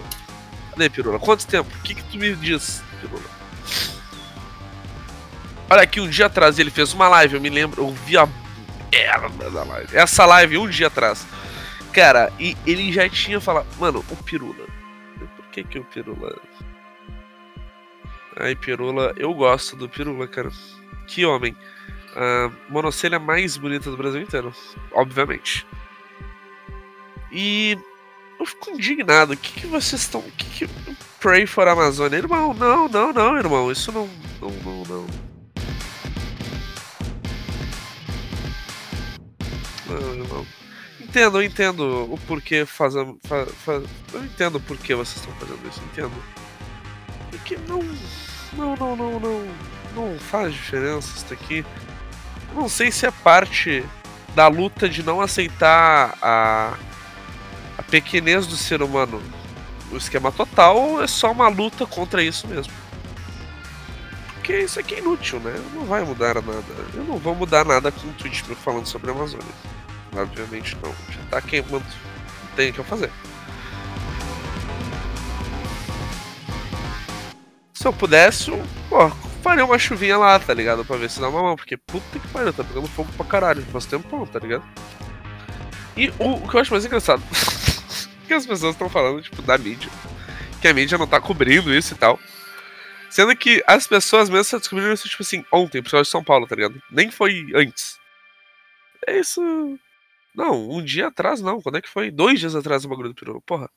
Cadê, 0.69 0.89
Pirula? 0.89 1.19
Quanto 1.19 1.45
tempo? 1.45 1.69
O 1.77 1.81
que 1.81 1.95
que 1.95 2.03
tu 2.03 2.17
me 2.17 2.33
diz, 2.33 2.81
Pirula? 3.01 3.40
Olha 5.69 5.83
aqui, 5.83 6.01
um 6.01 6.09
dia 6.09 6.25
atrás 6.25 6.59
ele 6.59 6.69
fez 6.69 6.93
uma 6.93 7.07
live, 7.07 7.35
eu 7.35 7.41
me 7.41 7.49
lembro, 7.49 7.81
eu 7.81 7.91
vi 8.05 8.17
a 8.17 8.27
merda 8.91 9.49
da 9.49 9.63
live. 9.63 9.95
Essa 9.95 10.25
live, 10.25 10.57
um 10.57 10.67
dia 10.67 10.87
atrás. 10.87 11.25
Cara, 11.93 12.31
e 12.39 12.57
ele 12.65 12.91
já 12.91 13.07
tinha 13.07 13.39
falado, 13.39 13.67
mano, 13.79 14.03
o 14.09 14.15
Pirula. 14.17 14.65
Por 15.37 15.45
que 15.51 15.63
que 15.63 15.79
o 15.79 15.83
Pirula? 15.83 16.37
Ai, 18.37 18.55
Pirula, 18.55 19.13
eu 19.17 19.33
gosto 19.33 19.75
do 19.75 19.89
Pirula, 19.89 20.27
cara. 20.27 20.49
Que 21.07 21.25
homem. 21.25 21.55
A 22.15 22.51
monocelha 22.69 23.19
mais 23.19 23.57
bonita 23.57 23.89
do 23.89 23.97
Brasil 23.97 24.21
inteiro, 24.21 24.53
obviamente. 24.91 25.65
E 27.31 27.77
eu 28.39 28.45
fico 28.45 28.71
indignado. 28.71 29.33
O 29.33 29.37
que, 29.37 29.61
que 29.61 29.67
vocês 29.67 30.01
estão. 30.01 30.21
Que, 30.37 30.65
que. 30.65 30.69
Pray 31.21 31.45
for 31.45 31.67
Amazônia? 31.67 32.17
Irmão, 32.17 32.51
não, 32.51 32.89
não, 32.89 33.13
não, 33.13 33.37
irmão. 33.37 33.71
Isso 33.71 33.91
não. 33.91 34.09
Não, 34.41 34.49
não, 34.49 34.83
não. 34.85 35.07
Não, 39.87 40.15
não. 40.15 40.47
Entendo, 40.99 41.37
eu 41.37 41.43
entendo 41.43 42.11
o 42.11 42.17
porquê 42.25 42.65
fazendo. 42.65 43.19
Fa, 43.23 43.45
fa, 43.45 43.83
eu 44.13 44.25
entendo 44.25 44.55
o 44.55 44.61
porquê 44.61 44.95
vocês 44.95 45.17
estão 45.17 45.31
fazendo 45.35 45.59
isso, 45.69 45.79
entendo. 45.91 46.11
Porque 47.29 47.55
não. 47.67 47.83
Não, 48.53 48.75
não, 48.75 48.95
não, 48.95 49.19
não. 49.19 49.47
Não 49.93 50.19
faz 50.19 50.51
diferença 50.51 51.15
isso 51.15 51.25
daqui. 51.29 51.63
não 52.55 52.67
sei 52.67 52.91
se 52.91 53.05
é 53.05 53.11
parte 53.11 53.85
da 54.33 54.47
luta 54.47 54.89
de 54.89 55.03
não 55.03 55.21
aceitar 55.21 56.17
a, 56.19 56.73
a 57.77 57.83
pequenez 57.83 58.47
do 58.47 58.55
ser 58.55 58.81
humano 58.81 59.21
o 59.91 59.97
esquema 59.97 60.31
total 60.31 61.01
é 61.03 61.07
só 61.07 61.31
uma 61.31 61.47
luta 61.47 61.85
contra 61.85 62.23
isso 62.23 62.47
mesmo. 62.47 62.73
Porque 64.35 64.57
isso 64.57 64.79
aqui 64.79 64.95
é 64.95 64.99
inútil, 64.99 65.39
né? 65.39 65.53
Não 65.73 65.85
vai 65.85 66.03
mudar 66.03 66.35
nada. 66.35 66.63
Eu 66.93 67.03
não 67.03 67.17
vou 67.17 67.35
mudar 67.35 67.63
nada 67.63 67.91
com 67.91 68.07
o 68.07 68.13
tweet 68.13 68.43
falando 68.55 68.87
sobre 68.87 69.11
a 69.11 69.13
Amazônia. 69.13 69.45
Obviamente 70.15 70.75
não. 70.81 70.91
Já 71.09 71.21
tá 71.29 71.41
queimando. 71.41 71.85
Não 71.85 72.55
tem 72.55 72.71
o 72.71 72.73
que 72.73 72.79
eu 72.79 72.85
fazer. 72.85 73.11
Se 77.73 77.87
eu 77.87 77.93
pudesse, 77.93 78.49
eu, 78.49 78.63
pô, 78.89 79.09
faria 79.43 79.65
uma 79.65 79.77
chuvinha 79.77 80.17
lá, 80.17 80.39
tá 80.39 80.53
ligado? 80.53 80.83
Pra 80.83 80.97
ver 80.97 81.09
se 81.09 81.19
dá 81.19 81.29
uma 81.29 81.41
mão. 81.41 81.55
Porque 81.55 81.77
puta 81.77 82.19
que 82.19 82.27
pariu, 82.29 82.51
tá 82.51 82.63
pegando 82.63 82.87
fogo 82.87 83.11
pra 83.15 83.25
caralho. 83.25 83.63
Faz 83.71 83.85
tempo, 83.85 84.27
tá 84.27 84.39
ligado? 84.39 84.63
E 85.95 86.09
o, 86.17 86.33
o 86.33 86.47
que 86.47 86.55
eu 86.55 86.61
acho 86.61 86.71
mais 86.71 86.85
engraçado. 86.85 87.21
que 88.31 88.35
as 88.35 88.45
pessoas 88.45 88.75
estão 88.75 88.89
falando, 88.89 89.21
tipo, 89.21 89.41
da 89.41 89.57
mídia. 89.57 89.89
Que 90.61 90.69
a 90.69 90.73
mídia 90.73 90.97
não 90.97 91.05
tá 91.05 91.19
cobrindo 91.19 91.73
isso 91.73 91.93
e 91.93 91.97
tal. 91.97 92.17
Sendo 93.09 93.35
que 93.35 93.61
as 93.67 93.85
pessoas 93.85 94.29
mesmo 94.29 94.57
descobriram 94.57 94.93
isso, 94.93 95.09
tipo 95.09 95.21
assim, 95.21 95.43
ontem, 95.51 95.83
causa 95.83 96.03
de 96.03 96.09
São 96.09 96.23
Paulo, 96.23 96.47
tá 96.47 96.55
ligado? 96.55 96.81
Nem 96.89 97.11
foi 97.11 97.45
antes. 97.53 97.99
É 99.05 99.19
isso. 99.19 99.41
Não, 100.33 100.69
um 100.69 100.81
dia 100.81 101.07
atrás 101.07 101.41
não. 101.41 101.61
Quando 101.61 101.77
é 101.77 101.81
que 101.81 101.89
foi? 101.89 102.09
Dois 102.09 102.39
dias 102.39 102.55
atrás 102.55 102.85
o 102.85 102.87
bagulho 102.87 103.09
do 103.09 103.15
peru. 103.15 103.41
Porra. 103.41 103.69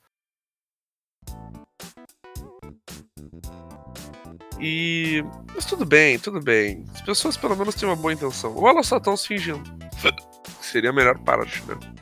E. 4.61 5.21
Mas 5.53 5.65
tudo 5.65 5.85
bem, 5.85 6.17
tudo 6.17 6.39
bem. 6.39 6.85
As 6.93 7.01
pessoas 7.01 7.35
pelo 7.35 7.57
menos 7.57 7.75
têm 7.75 7.89
uma 7.89 7.95
boa 7.97 8.13
intenção. 8.13 8.55
Ou 8.55 8.69
elas 8.69 8.87
só 8.87 8.97
estão 8.97 9.17
se 9.17 9.27
fingindo. 9.27 9.63
Seria 10.61 10.91
a 10.91 10.93
melhor 10.93 11.19
parte, 11.19 11.61
né? 11.65 11.94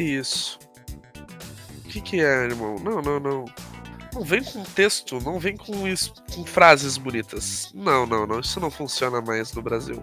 Que 0.00 0.04
isso? 0.04 0.58
Que 1.90 2.00
que 2.00 2.20
é, 2.22 2.44
irmão? 2.44 2.78
Não, 2.78 3.02
não, 3.02 3.20
não. 3.20 3.44
Não 4.14 4.22
vem 4.22 4.42
com 4.42 4.64
texto, 4.64 5.20
não 5.20 5.38
vem 5.38 5.58
com, 5.58 5.86
isso, 5.86 6.14
com 6.34 6.42
frases 6.42 6.96
bonitas. 6.96 7.70
Não, 7.74 8.06
não, 8.06 8.26
não. 8.26 8.40
Isso 8.40 8.58
não 8.58 8.70
funciona 8.70 9.20
mais 9.20 9.52
no 9.52 9.60
Brasil. 9.60 10.02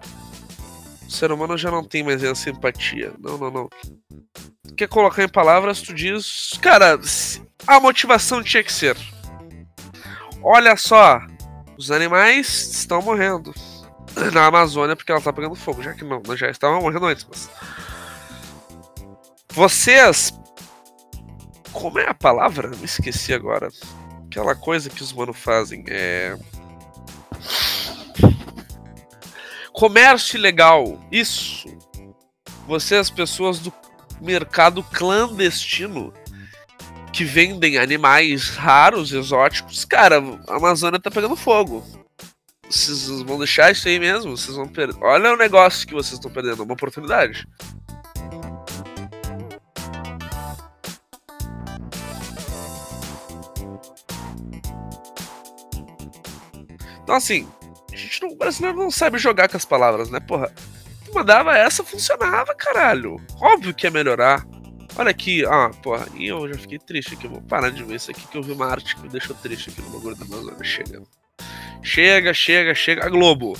O 1.04 1.10
ser 1.10 1.32
humano 1.32 1.58
já 1.58 1.68
não 1.72 1.82
tem 1.82 2.04
mais 2.04 2.22
essa 2.22 2.36
simpatia. 2.36 3.12
Não, 3.18 3.36
não, 3.36 3.50
não. 3.50 3.68
Quer 4.76 4.86
colocar 4.86 5.24
em 5.24 5.28
palavras, 5.28 5.82
tu 5.82 5.92
diz. 5.92 6.56
Cara, 6.62 6.96
a 7.66 7.80
motivação 7.80 8.40
tinha 8.40 8.62
que 8.62 8.72
ser. 8.72 8.96
Olha 10.40 10.76
só, 10.76 11.20
os 11.76 11.90
animais 11.90 12.70
estão 12.70 13.02
morrendo 13.02 13.52
na 14.32 14.46
Amazônia 14.46 14.94
porque 14.94 15.10
ela 15.10 15.20
tá 15.20 15.32
pegando 15.32 15.56
fogo, 15.56 15.82
já 15.82 15.92
que 15.92 16.04
não, 16.04 16.22
já 16.36 16.48
estavam 16.48 16.82
morrendo 16.82 17.06
antes, 17.06 17.26
mas. 17.28 17.50
Vocês. 19.58 20.32
Como 21.72 21.98
é 21.98 22.08
a 22.08 22.14
palavra? 22.14 22.68
Me 22.68 22.84
esqueci 22.84 23.34
agora. 23.34 23.68
Aquela 24.26 24.54
coisa 24.54 24.88
que 24.88 25.02
os 25.02 25.10
humanos 25.10 25.36
fazem 25.36 25.84
é. 25.88 26.38
Comércio 29.72 30.38
ilegal. 30.38 31.04
Isso. 31.10 31.66
Você 32.68 32.94
as 32.94 33.10
pessoas 33.10 33.58
do 33.58 33.72
mercado 34.20 34.80
clandestino 34.80 36.14
que 37.12 37.24
vendem 37.24 37.78
animais 37.78 38.50
raros, 38.50 39.12
exóticos. 39.12 39.84
Cara, 39.84 40.22
a 40.46 40.54
Amazônia 40.54 41.00
tá 41.00 41.10
pegando 41.10 41.34
fogo. 41.34 41.84
Vocês 42.70 43.08
vão 43.22 43.38
deixar 43.38 43.72
isso 43.72 43.88
aí 43.88 43.98
mesmo? 43.98 44.36
Vocês 44.36 44.56
vão 44.56 44.68
perder. 44.68 45.02
Olha 45.02 45.32
o 45.32 45.36
negócio 45.36 45.84
que 45.84 45.94
vocês 45.94 46.12
estão 46.12 46.30
perdendo, 46.30 46.62
uma 46.62 46.74
oportunidade. 46.74 47.44
Então, 57.08 57.16
assim, 57.16 57.48
a 57.90 57.96
gente 57.96 58.20
não, 58.20 58.28
o 58.28 58.36
brasileiro 58.36 58.76
não 58.76 58.90
sabe 58.90 59.16
jogar 59.16 59.48
com 59.48 59.56
as 59.56 59.64
palavras, 59.64 60.10
né, 60.10 60.20
porra? 60.20 60.52
Tu 61.06 61.14
mandava 61.14 61.56
essa, 61.56 61.82
funcionava, 61.82 62.54
caralho. 62.54 63.16
Óbvio 63.40 63.72
que 63.72 63.86
ia 63.86 63.90
melhorar. 63.90 64.46
Olha 64.94 65.10
aqui, 65.10 65.42
ah, 65.46 65.70
porra, 65.82 66.06
e 66.14 66.26
eu 66.26 66.46
já 66.52 66.58
fiquei 66.58 66.78
triste 66.78 67.14
aqui. 67.14 67.26
Vou 67.26 67.40
parar 67.40 67.70
de 67.70 67.82
ver 67.82 67.94
isso 67.94 68.10
aqui 68.10 68.26
que 68.26 68.36
eu 68.36 68.42
vi 68.42 68.52
uma 68.52 68.66
arte 68.66 68.94
que 68.94 69.00
me 69.00 69.08
deixou 69.08 69.34
triste 69.36 69.70
aqui 69.70 69.80
no 69.80 69.88
bagulho 69.88 70.16
da 70.16 70.26
Amazônia. 70.26 70.62
Chega. 70.62 71.02
Chega, 71.82 72.34
chega, 72.34 72.74
chega. 72.74 73.06
A 73.06 73.08
Globo. 73.08 73.56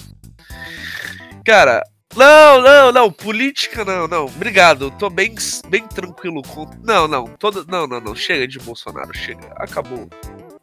Cara, 1.42 1.82
não, 2.14 2.60
não, 2.60 2.92
não, 2.92 3.10
política 3.10 3.82
não, 3.82 4.06
não. 4.06 4.26
Obrigado, 4.26 4.84
eu 4.84 4.90
tô 4.90 5.08
bem, 5.08 5.34
bem 5.70 5.88
tranquilo 5.88 6.42
com. 6.42 6.68
Não, 6.84 7.08
não, 7.08 7.24
todo, 7.28 7.64
não, 7.66 7.86
não, 7.86 7.98
não. 7.98 8.14
Chega 8.14 8.46
de 8.46 8.58
Bolsonaro, 8.58 9.16
chega. 9.16 9.54
Acabou. 9.56 10.06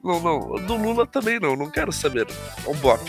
Não, 0.05 0.21
não. 0.21 0.39
Do 0.67 0.75
Lula 0.75 1.07
também 1.07 1.39
não, 1.39 1.55
não 1.55 1.67
quero 1.67 1.91
saber. 1.91 2.27
O 2.63 2.75
Bop. 2.75 3.01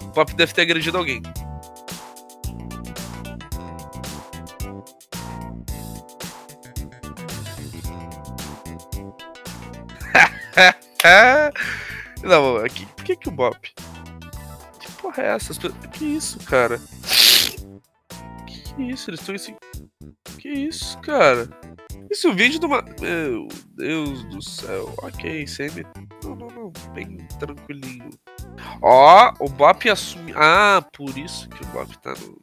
O 0.00 0.06
Bop 0.06 0.34
deve 0.34 0.54
ter 0.54 0.62
agredido 0.62 0.96
alguém. 0.96 1.20
não, 12.24 12.56
aqui, 12.56 12.86
por 12.86 13.04
que 13.04 13.16
que 13.16 13.28
o 13.28 13.32
Bop? 13.32 13.70
Que 14.80 14.92
porra 14.92 15.24
é 15.24 15.34
essa? 15.34 15.52
Que 15.92 16.06
isso, 16.06 16.38
cara? 16.40 16.80
Que 18.46 18.82
isso? 18.82 19.10
Eles 19.10 19.20
estão 19.20 19.34
assim. 19.34 19.54
Que 20.38 20.48
isso, 20.48 20.96
cara? 21.00 21.50
Isso 22.10 22.28
é 22.28 22.30
um 22.30 22.34
vídeo 22.34 22.58
de 22.58 22.64
uma. 22.64 22.82
Meu 22.98 23.46
Deus 23.76 24.24
do 24.24 24.40
céu. 24.42 24.94
Ok, 25.02 25.46
semi. 25.46 25.84
Não, 26.24 26.36
não. 26.36 26.72
Bem 26.92 27.16
tranquilinho. 27.38 28.10
Ó, 28.82 29.34
o 29.40 29.48
Bop 29.48 29.88
assume. 29.88 30.32
Ah, 30.36 30.84
por 30.92 31.16
isso 31.16 31.48
que 31.48 31.62
o 31.62 31.66
Bop 31.68 31.98
tá 31.98 32.14
no. 32.14 32.40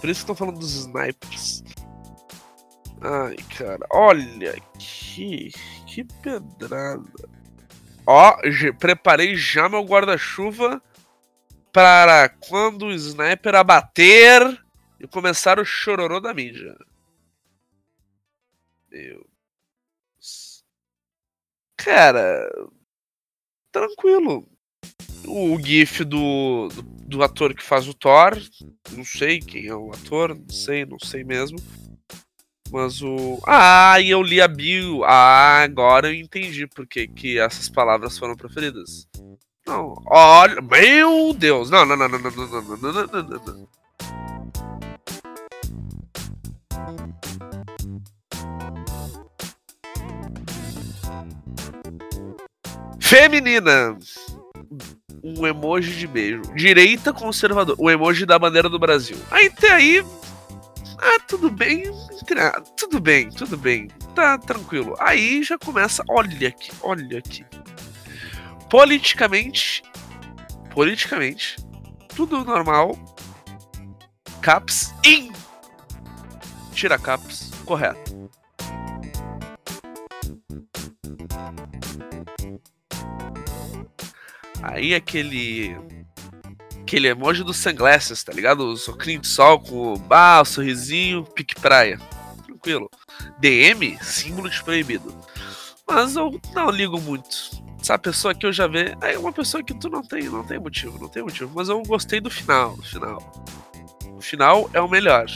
Por 0.00 0.10
isso 0.10 0.20
que 0.20 0.32
estão 0.32 0.34
falando 0.34 0.58
dos 0.58 0.74
snipers. 0.74 1.62
Ai, 3.00 3.36
cara. 3.56 3.86
Olha 3.90 4.52
aqui. 4.52 5.52
Que 5.86 6.04
pedrada. 6.22 7.28
Ó, 8.06 8.36
preparei 8.78 9.36
já 9.36 9.68
meu 9.68 9.82
guarda-chuva 9.84 10.82
para 11.72 12.28
quando 12.28 12.86
o 12.86 12.92
sniper 12.92 13.54
abater 13.54 14.42
e 15.00 15.06
começar 15.06 15.58
o 15.58 15.64
chororô 15.64 16.20
da 16.20 16.34
mídia. 16.34 16.76
Meu. 18.90 19.31
Cara, 21.84 22.48
tranquilo. 23.72 24.46
O 25.26 25.58
GIF 25.58 26.04
do, 26.04 26.68
do, 26.68 26.82
do, 26.82 27.22
ator 27.22 27.54
que 27.54 27.62
faz 27.62 27.88
o 27.88 27.94
Thor, 27.94 28.36
não 28.92 29.04
sei 29.04 29.40
quem 29.40 29.66
é 29.66 29.74
o 29.74 29.90
ator, 29.92 30.36
não 30.36 30.48
sei, 30.48 30.84
não 30.84 30.98
sei 30.98 31.24
mesmo. 31.24 31.58
Mas 32.70 33.02
o. 33.02 33.40
Ah, 33.46 34.00
e 34.00 34.10
eu 34.10 34.22
li 34.22 34.40
a 34.40 34.48
bio. 34.48 35.04
Ah, 35.04 35.62
agora 35.62 36.08
eu 36.08 36.14
entendi 36.14 36.66
porque 36.66 37.06
que 37.06 37.38
essas 37.38 37.68
palavras 37.68 38.16
foram 38.16 38.36
preferidas. 38.36 39.06
Não, 39.66 39.94
olha, 40.06 40.60
meu 40.60 41.34
Deus. 41.34 41.70
Não, 41.70 41.84
não, 41.84 41.96
não, 41.96 42.08
não, 42.08 42.18
não, 42.18 42.30
não, 42.30 42.46
não, 42.46 42.76
não, 42.76 42.92
não, 42.92 43.06
não, 43.06 43.44
não. 43.44 43.68
Feminina. 53.12 53.98
Um 55.22 55.46
emoji 55.46 55.92
de 55.98 56.06
beijo. 56.06 56.40
Direita 56.54 57.12
conservador. 57.12 57.76
O 57.78 57.90
emoji 57.90 58.24
da 58.24 58.38
bandeira 58.38 58.70
do 58.70 58.78
Brasil. 58.78 59.18
Aí 59.30 59.48
até 59.48 59.70
aí. 59.70 60.02
Ah, 60.96 61.20
tudo 61.28 61.50
bem. 61.50 61.84
Tudo 62.74 62.98
bem, 62.98 63.28
tudo 63.28 63.58
bem. 63.58 63.88
Tá 64.14 64.38
tranquilo. 64.38 64.96
Aí 64.98 65.42
já 65.42 65.58
começa. 65.58 66.02
Olha 66.08 66.48
aqui, 66.48 66.72
olha 66.80 67.18
aqui 67.18 67.44
politicamente. 68.70 69.82
Politicamente. 70.70 71.56
Tudo 72.16 72.42
normal. 72.42 72.96
Caps 74.40 74.94
in. 75.04 75.30
Tira 76.72 76.98
caps. 76.98 77.50
Correto. 77.66 78.21
Aí 84.62 84.94
aquele. 84.94 85.76
Aquele 86.80 87.08
emoji 87.08 87.42
dos 87.42 87.56
sunglasses, 87.56 88.22
tá 88.22 88.32
ligado? 88.32 88.66
O 88.66 88.76
socrinho 88.76 89.20
de 89.20 89.26
sol 89.26 89.60
com 89.60 89.96
bah, 89.96 90.44
sorrisinho, 90.44 91.24
pique 91.24 91.54
praia. 91.54 91.98
Tranquilo. 92.44 92.90
DM, 93.38 93.98
símbolo 94.02 94.50
de 94.50 94.62
proibido. 94.62 95.16
Mas 95.88 96.16
eu 96.16 96.38
não 96.54 96.70
ligo 96.70 97.00
muito 97.00 97.62
essa 97.82 97.98
pessoa 97.98 98.34
que 98.34 98.46
eu 98.46 98.52
já 98.52 98.66
vi. 98.66 98.96
É 99.00 99.16
uma 99.18 99.32
pessoa 99.32 99.62
que 99.62 99.72
tu 99.74 99.88
não 99.88 100.02
tem, 100.02 100.24
não 100.24 100.44
tem 100.44 100.58
motivo, 100.58 100.98
não 100.98 101.08
tem 101.08 101.22
motivo. 101.22 101.52
Mas 101.54 101.68
eu 101.68 101.80
gostei 101.82 102.20
do 102.20 102.30
final, 102.30 102.76
do 102.76 102.82
final. 102.82 103.32
O 104.16 104.20
final 104.20 104.68
é 104.72 104.80
o 104.80 104.88
melhor. 104.88 105.26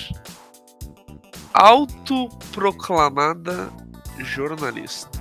Autoproclamada 1.53 3.71
jornalista. 4.19 5.16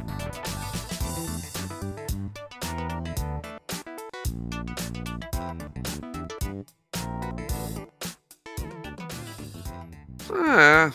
É, 10.57 10.89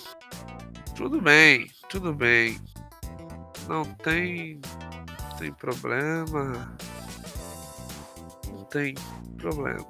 tudo 0.96 1.20
bem, 1.20 1.70
tudo 1.90 2.14
bem. 2.14 2.59
Não 3.68 3.85
tem 3.85 4.59
tem 5.40 5.53
problema. 5.55 6.77
Não 8.46 8.64
tem 8.64 8.94
problema. 9.38 9.87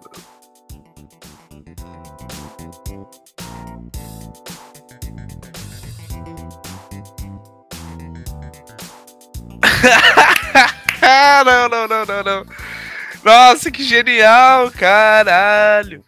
não, 11.44 11.68
não, 11.68 11.88
não, 11.88 12.04
não, 12.06 12.22
não. 12.22 12.46
Nossa, 13.24 13.70
que 13.72 13.83
genial, 13.83 14.70
caralho. 14.70 16.04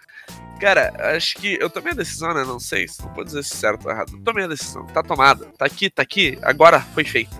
Cara, 0.62 0.94
acho 1.16 1.34
que 1.38 1.58
eu 1.60 1.68
tomei 1.68 1.90
a 1.90 1.96
decisão, 1.96 2.32
né? 2.32 2.44
Não 2.44 2.60
sei, 2.60 2.86
não 3.00 3.12
vou 3.12 3.24
dizer 3.24 3.42
se 3.42 3.56
certo 3.56 3.86
ou 3.86 3.90
errado. 3.90 4.16
tomei 4.22 4.44
a 4.44 4.46
decisão, 4.46 4.86
tá 4.86 5.02
tomada. 5.02 5.46
Tá 5.58 5.64
aqui, 5.66 5.90
tá 5.90 6.02
aqui, 6.02 6.38
agora 6.40 6.80
foi 6.80 7.02
feito. 7.02 7.36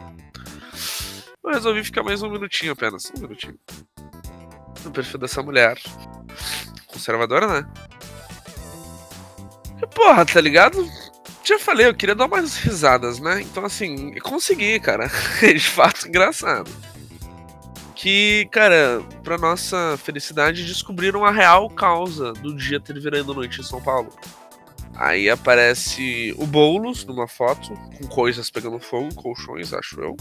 Eu 1.44 1.52
resolvi 1.52 1.84
ficar 1.84 2.02
mais 2.02 2.20
um 2.20 2.28
minutinho 2.28 2.72
apenas. 2.72 3.12
Um 3.16 3.20
minutinho. 3.20 3.56
No 4.84 4.90
perfil 4.90 5.20
dessa 5.20 5.40
mulher. 5.40 5.80
Conservadora, 6.88 7.46
né? 7.46 7.68
E, 9.80 9.86
porra, 9.86 10.26
tá 10.26 10.40
ligado? 10.40 10.84
Já 11.44 11.60
falei, 11.60 11.86
eu 11.86 11.94
queria 11.94 12.16
dar 12.16 12.26
umas 12.26 12.56
risadas, 12.56 13.20
né? 13.20 13.40
Então, 13.42 13.64
assim, 13.64 14.18
consegui, 14.18 14.80
cara. 14.80 15.08
De 15.40 15.60
fato, 15.60 16.08
engraçado. 16.08 16.68
Que, 18.02 18.48
cara, 18.50 19.00
pra 19.22 19.38
nossa 19.38 19.96
felicidade, 19.96 20.66
descobriram 20.66 21.24
a 21.24 21.30
real 21.30 21.70
causa 21.70 22.32
do 22.32 22.52
dia 22.56 22.80
ter 22.80 22.98
virando 22.98 23.32
noite 23.32 23.60
em 23.60 23.62
São 23.62 23.80
Paulo. 23.80 24.12
Aí 24.96 25.30
aparece 25.30 26.34
o 26.36 26.44
Boulos 26.44 27.04
numa 27.04 27.28
foto, 27.28 27.72
com 27.96 28.08
coisas 28.08 28.50
pegando 28.50 28.80
fogo, 28.80 29.14
colchões, 29.14 29.72
acho 29.72 30.00
eu. 30.00 30.16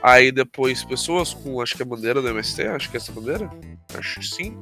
Aí 0.00 0.30
depois 0.30 0.84
pessoas 0.84 1.34
com, 1.34 1.60
acho 1.60 1.74
que 1.74 1.82
é 1.82 1.84
a 1.84 1.88
bandeira 1.88 2.22
do 2.22 2.28
MST, 2.28 2.68
acho 2.68 2.88
que 2.88 2.96
é 2.96 3.00
essa 3.00 3.10
bandeira, 3.10 3.50
acho 3.98 4.20
que 4.20 4.26
sim. 4.26 4.56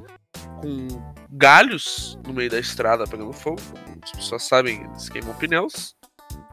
Com 0.63 0.89
galhos 1.31 2.19
no 2.27 2.33
meio 2.33 2.49
da 2.49 2.59
estrada 2.59 3.07
pegando 3.07 3.35
fogo. 3.35 3.61
As 4.03 4.13
pessoas 4.13 4.45
sabem, 4.45 4.83
eles 4.83 5.11
queimam 5.11 5.35
pneus. 5.35 5.95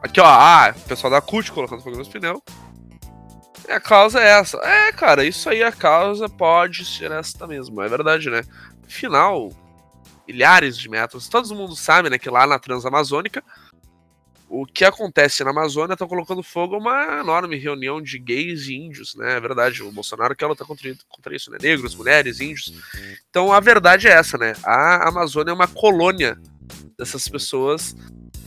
Aqui, 0.02 0.20
ó, 0.20 0.26
ah, 0.26 0.74
pessoal 0.86 1.10
da 1.10 1.22
CUT 1.22 1.50
colocando 1.50 1.82
fogo 1.82 1.96
nos 1.96 2.08
pneus. 2.08 2.42
A 3.72 3.80
causa 3.80 4.20
é 4.20 4.28
essa. 4.38 4.58
É, 4.58 4.92
cara, 4.92 5.24
isso 5.24 5.48
aí 5.48 5.62
a 5.62 5.72
causa 5.72 6.28
pode 6.28 6.84
ser 6.84 7.10
esta 7.10 7.46
mesmo, 7.46 7.80
é 7.82 7.88
verdade, 7.88 8.28
né? 8.28 8.42
Afinal, 8.86 9.50
milhares 10.26 10.76
de 10.76 10.88
metros. 10.88 11.28
Todo 11.28 11.54
mundo 11.54 11.74
sabe, 11.74 12.10
né, 12.10 12.18
que 12.18 12.30
lá 12.30 12.46
na 12.46 12.58
Transamazônica, 12.58 13.42
o 14.48 14.66
que 14.66 14.84
acontece 14.84 15.42
na 15.42 15.50
Amazônia 15.50 15.94
estão 15.94 16.06
colocando 16.06 16.42
fogo 16.42 16.74
a 16.74 16.78
uma 16.78 17.20
enorme 17.20 17.56
reunião 17.56 18.02
de 18.02 18.18
gays 18.18 18.66
e 18.66 18.74
índios, 18.74 19.14
né? 19.14 19.38
É 19.38 19.40
verdade, 19.40 19.82
o 19.82 19.90
Bolsonaro 19.90 20.36
quer 20.36 20.46
lutar 20.46 20.66
contra, 20.66 20.94
contra 21.08 21.34
isso, 21.34 21.50
né? 21.50 21.56
Negros, 21.58 21.94
mulheres, 21.94 22.38
índios. 22.38 22.74
Então 23.30 23.50
a 23.50 23.60
verdade 23.60 24.08
é 24.08 24.10
essa, 24.10 24.36
né? 24.36 24.52
A 24.62 25.08
Amazônia 25.08 25.52
é 25.52 25.54
uma 25.54 25.66
colônia 25.66 26.38
dessas 26.98 27.26
pessoas 27.28 27.96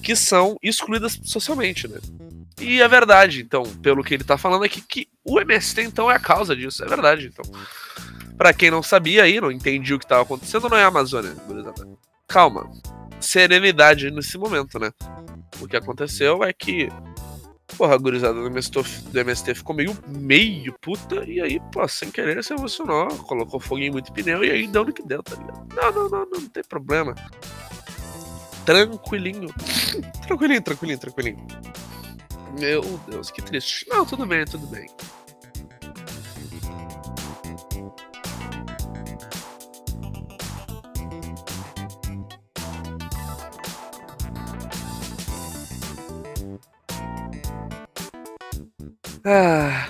que 0.03 0.15
são 0.15 0.55
excluídas 0.61 1.19
socialmente, 1.23 1.87
né? 1.87 1.97
E 2.59 2.81
é 2.81 2.87
verdade, 2.87 3.41
então, 3.41 3.63
pelo 3.81 4.03
que 4.03 4.13
ele 4.13 4.23
tá 4.23 4.37
falando 4.37 4.63
aqui, 4.63 4.81
que 4.81 5.07
o 5.23 5.39
MST 5.39 5.81
então 5.81 6.09
é 6.09 6.15
a 6.15 6.19
causa 6.19 6.55
disso, 6.55 6.83
é 6.83 6.87
verdade, 6.87 7.27
então. 7.27 7.43
Pra 8.37 8.53
quem 8.53 8.71
não 8.71 8.81
sabia 8.81 9.23
aí, 9.23 9.39
não 9.39 9.51
entendia 9.51 9.95
o 9.95 9.99
que 9.99 10.07
tava 10.07 10.23
acontecendo, 10.23 10.69
não 10.69 10.77
é 10.77 10.83
a 10.83 10.87
Amazônia, 10.87 11.35
gurizada. 11.47 11.87
Calma. 12.27 12.69
Serenidade 13.19 14.11
nesse 14.11 14.37
momento, 14.37 14.79
né? 14.79 14.91
O 15.59 15.67
que 15.67 15.77
aconteceu 15.77 16.43
é 16.43 16.51
que 16.53 16.89
Porra, 17.77 17.95
a 17.95 17.97
gurizada 17.97 18.33
do 18.35 18.47
MST, 18.47 18.79
do 19.11 19.19
MST 19.19 19.55
ficou 19.55 19.75
meio, 19.75 19.97
meio 20.07 20.71
puta, 20.79 21.25
e 21.25 21.41
aí, 21.41 21.59
pô, 21.71 21.85
sem 21.87 22.11
querer 22.11 22.41
se 22.43 22.53
emocionou, 22.53 23.07
colocou 23.23 23.59
fogo 23.59 23.81
em 23.81 23.91
muito 23.91 24.13
pneu, 24.13 24.43
e 24.43 24.51
aí 24.51 24.67
deu 24.67 24.85
no 24.85 24.93
que 24.93 25.03
deu, 25.03 25.21
tá 25.21 25.35
ligado? 25.35 25.67
Não, 25.75 25.91
não, 25.91 26.09
não, 26.09 26.25
não, 26.25 26.41
não 26.41 26.47
tem 26.47 26.63
problema. 26.63 27.15
Tranquilinho. 28.65 29.49
tranquilinho, 30.25 30.61
tranquilinho, 30.61 30.99
tranquilinho. 30.99 31.47
Meu 32.59 32.81
Deus, 33.07 33.29
que 33.29 33.41
triste. 33.41 33.85
Não, 33.89 34.05
tudo 34.05 34.25
bem, 34.25 34.45
tudo 34.45 34.65
bem. 34.67 34.87
Ah, 49.27 49.89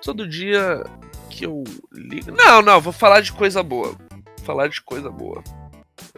todo 0.00 0.28
dia 0.28 0.84
que 1.28 1.44
eu 1.44 1.64
ligo. 1.90 2.30
Não, 2.30 2.62
não, 2.62 2.80
vou 2.80 2.92
falar 2.92 3.20
de 3.20 3.32
coisa 3.32 3.62
boa. 3.62 3.88
Vou 3.88 4.46
falar 4.46 4.68
de 4.68 4.80
coisa 4.80 5.10
boa. 5.10 5.42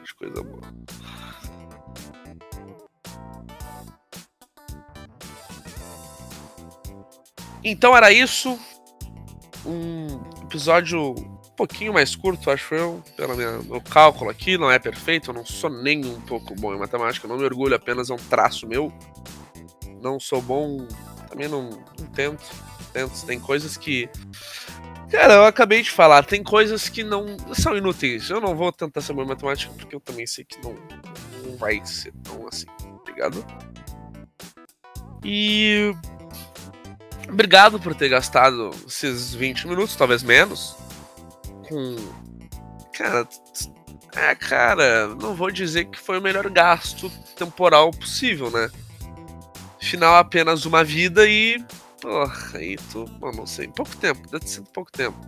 De 0.04 0.14
coisa 0.14 0.42
boa. 0.42 0.60
Então 7.64 7.96
era 7.96 8.12
isso. 8.12 8.59
Um 9.64 10.07
episódio 10.42 11.12
um 11.12 11.57
pouquinho 11.57 11.94
mais 11.94 12.14
curto, 12.14 12.50
acho 12.50 12.74
eu, 12.74 13.03
pelo 13.16 13.35
meu 13.35 13.81
cálculo 13.81 14.31
aqui. 14.31 14.59
Não 14.59 14.70
é 14.70 14.79
perfeito, 14.79 15.31
eu 15.31 15.35
não 15.35 15.46
sou 15.46 15.70
nem 15.70 16.05
um 16.05 16.20
pouco 16.20 16.55
bom 16.55 16.74
em 16.74 16.79
matemática, 16.79 17.27
não 17.27 17.38
me 17.38 17.44
orgulho, 17.44 17.74
apenas 17.74 18.11
é 18.11 18.14
um 18.14 18.18
traço 18.18 18.66
meu. 18.66 18.92
Não 20.03 20.20
sou 20.20 20.42
bom 20.42 20.87
também 21.35 21.48
não, 21.48 21.70
não 21.70 22.07
tento. 22.14 22.44
tento. 22.92 23.27
Tem 23.27 23.40
coisas 23.40 23.77
que. 23.77 24.09
Cara, 25.11 25.35
eu 25.35 25.44
acabei 25.44 25.83
de 25.83 25.90
falar, 25.90 26.24
tem 26.24 26.42
coisas 26.42 26.88
que 26.88 27.03
não 27.03 27.37
são 27.55 27.77
inúteis. 27.77 28.31
Eu 28.31 28.40
não 28.40 28.55
vou 28.55 28.70
tentar 28.72 29.00
ser 29.00 29.12
bom 29.12 29.24
matemática 29.24 29.72
porque 29.77 29.94
eu 29.94 30.00
também 30.00 30.27
sei 30.27 30.44
que 30.44 30.62
não, 30.62 30.74
não 31.44 31.57
vai 31.57 31.85
ser 31.85 32.12
tão 32.22 32.46
assim, 32.46 32.66
ligado? 33.07 33.44
E. 35.24 35.94
Obrigado 37.28 37.80
por 37.80 37.94
ter 37.94 38.08
gastado 38.08 38.70
esses 38.87 39.34
20 39.34 39.68
minutos, 39.68 39.96
talvez 39.96 40.22
menos, 40.22 40.76
com. 41.68 41.96
Cara. 42.92 43.28
É, 44.16 44.32
cara, 44.37 45.08
não 45.08 45.34
vou 45.34 45.50
dizer 45.50 45.87
que 45.87 45.98
foi 45.98 46.18
o 46.18 46.22
melhor 46.22 46.48
gasto 46.48 47.10
temporal 47.37 47.90
possível, 47.90 48.48
né? 48.48 48.70
final 49.84 50.16
apenas 50.16 50.64
uma 50.64 50.82
vida 50.82 51.28
e. 51.28 51.62
Porra, 52.00 52.58
aí 52.58 52.76
tu. 52.90 53.06
Mano, 53.20 53.38
não 53.38 53.46
sei. 53.46 53.68
Pouco 53.68 53.94
tempo, 53.96 54.28
deve 54.28 54.44
ter 54.44 54.50
sido 54.50 54.66
pouco 54.70 54.90
tempo. 54.90 55.18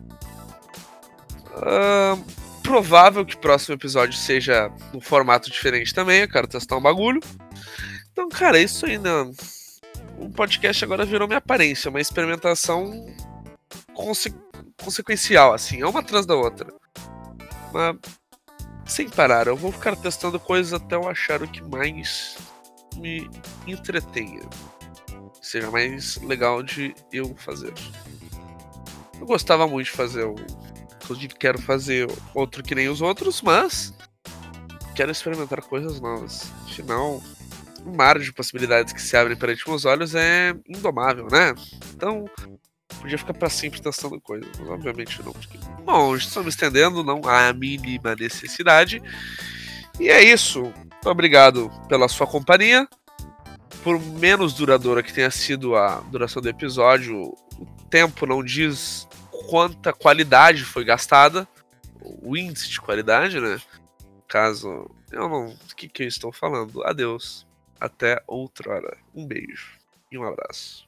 Uh, 1.53 2.23
provável 2.63 3.25
que 3.25 3.35
o 3.35 3.39
próximo 3.39 3.75
episódio 3.75 4.19
seja 4.19 4.71
um 4.93 5.01
formato 5.01 5.51
diferente 5.51 5.95
também. 5.95 6.23
Eu 6.23 6.29
quero 6.29 6.49
testar 6.49 6.77
um 6.77 6.83
bagulho. 6.83 7.21
Então, 8.13 8.29
cara, 8.29 8.59
isso 8.59 8.87
aí, 8.87 8.99
né? 8.99 9.31
O 10.19 10.31
podcast 10.31 10.85
agora 10.85 11.05
virou 11.05 11.29
minha 11.29 11.39
aparência, 11.39 11.91
uma 11.91 12.01
experimentação 12.01 13.07
conse 13.95 14.35
consequencial, 14.83 15.53
assim, 15.53 15.81
é 15.81 15.87
uma 15.87 16.01
atrás 16.01 16.27
da 16.27 16.35
outra. 16.35 16.73
Mas 17.73 17.97
sem 18.87 19.09
parar, 19.09 19.47
eu 19.49 19.57
vou 19.57 19.73
ficar 19.73 19.97
testando 19.97 20.39
coisas 20.39 20.73
até 20.73 20.95
eu 20.95 21.09
achar 21.09 21.43
o 21.43 21.49
que 21.49 21.63
mais 21.63 22.37
me 22.97 23.29
entretenha. 23.67 24.43
Seja 25.43 25.71
mais 25.71 26.17
legal 26.23 26.63
de 26.63 26.95
eu 27.13 27.35
fazer. 27.37 27.73
Eu 29.19 29.27
gostava 29.27 29.67
muito 29.67 29.87
de 29.87 29.93
fazer 29.93 30.25
o. 30.25 30.35
Inclusive, 31.03 31.35
quero 31.35 31.61
fazer 31.61 32.09
outro 32.35 32.63
que 32.63 32.75
nem 32.75 32.89
os 32.89 33.01
outros, 33.01 33.43
mas. 33.43 33.95
Quero 34.95 35.11
experimentar 35.11 35.61
coisas 35.63 36.01
novas. 36.01 36.51
Afinal, 36.65 37.23
o 37.87 37.97
mar 37.97 38.19
de 38.19 38.33
possibilidades 38.33 38.93
que 38.93 39.01
se 39.01 39.17
abrem 39.17 39.37
perante 39.37 39.67
meus 39.69 39.85
olhos 39.85 40.15
é 40.15 40.55
indomável, 40.69 41.29
né? 41.31 41.55
Então, 41.95 42.29
podia 43.01 43.17
ficar 43.17 43.33
para 43.33 43.49
sempre 43.49 43.81
testando 43.81 44.21
coisas, 44.21 44.51
mas 44.59 44.69
obviamente 44.69 45.23
não. 45.23 45.33
Porque... 45.33 45.57
Bom, 45.85 46.17
estou 46.17 46.43
me 46.43 46.49
estendendo, 46.49 47.05
não 47.05 47.21
há 47.25 47.49
a 47.49 47.53
mínima 47.53 48.17
necessidade. 48.17 49.01
E 50.01 50.09
é 50.09 50.23
isso. 50.23 50.63
Muito 50.63 51.09
obrigado 51.09 51.71
pela 51.89 52.09
sua 52.09 52.27
companhia. 52.27 52.89
Por 53.85 54.01
menos 54.01 54.53
duradoura 54.53 55.03
que 55.03 55.13
tenha 55.13 55.31
sido 55.31 55.77
a 55.77 56.01
duração 56.01 56.43
do 56.43 56.49
episódio, 56.49 57.17
o 57.57 57.67
tempo 57.89 58.27
não 58.27 58.43
diz 58.43 59.07
quanta 59.49 59.93
qualidade 59.93 60.65
foi 60.65 60.85
gastada, 60.85 61.47
o 62.01 62.37
índice 62.37 62.69
de 62.69 62.81
qualidade, 62.81 63.41
né? 63.41 63.61
Caso 64.27 64.91
eu 65.13 65.29
não. 65.29 65.47
O 65.47 65.77
que, 65.77 65.89
que 65.89 66.03
eu 66.03 66.09
estou 66.09 66.33
falando? 66.33 66.83
Adeus. 66.85 67.46
Até 67.81 68.23
outra 68.27 68.75
hora. 68.75 68.99
Um 69.15 69.27
beijo 69.27 69.79
e 70.11 70.19
um 70.19 70.25
abraço. 70.25 70.86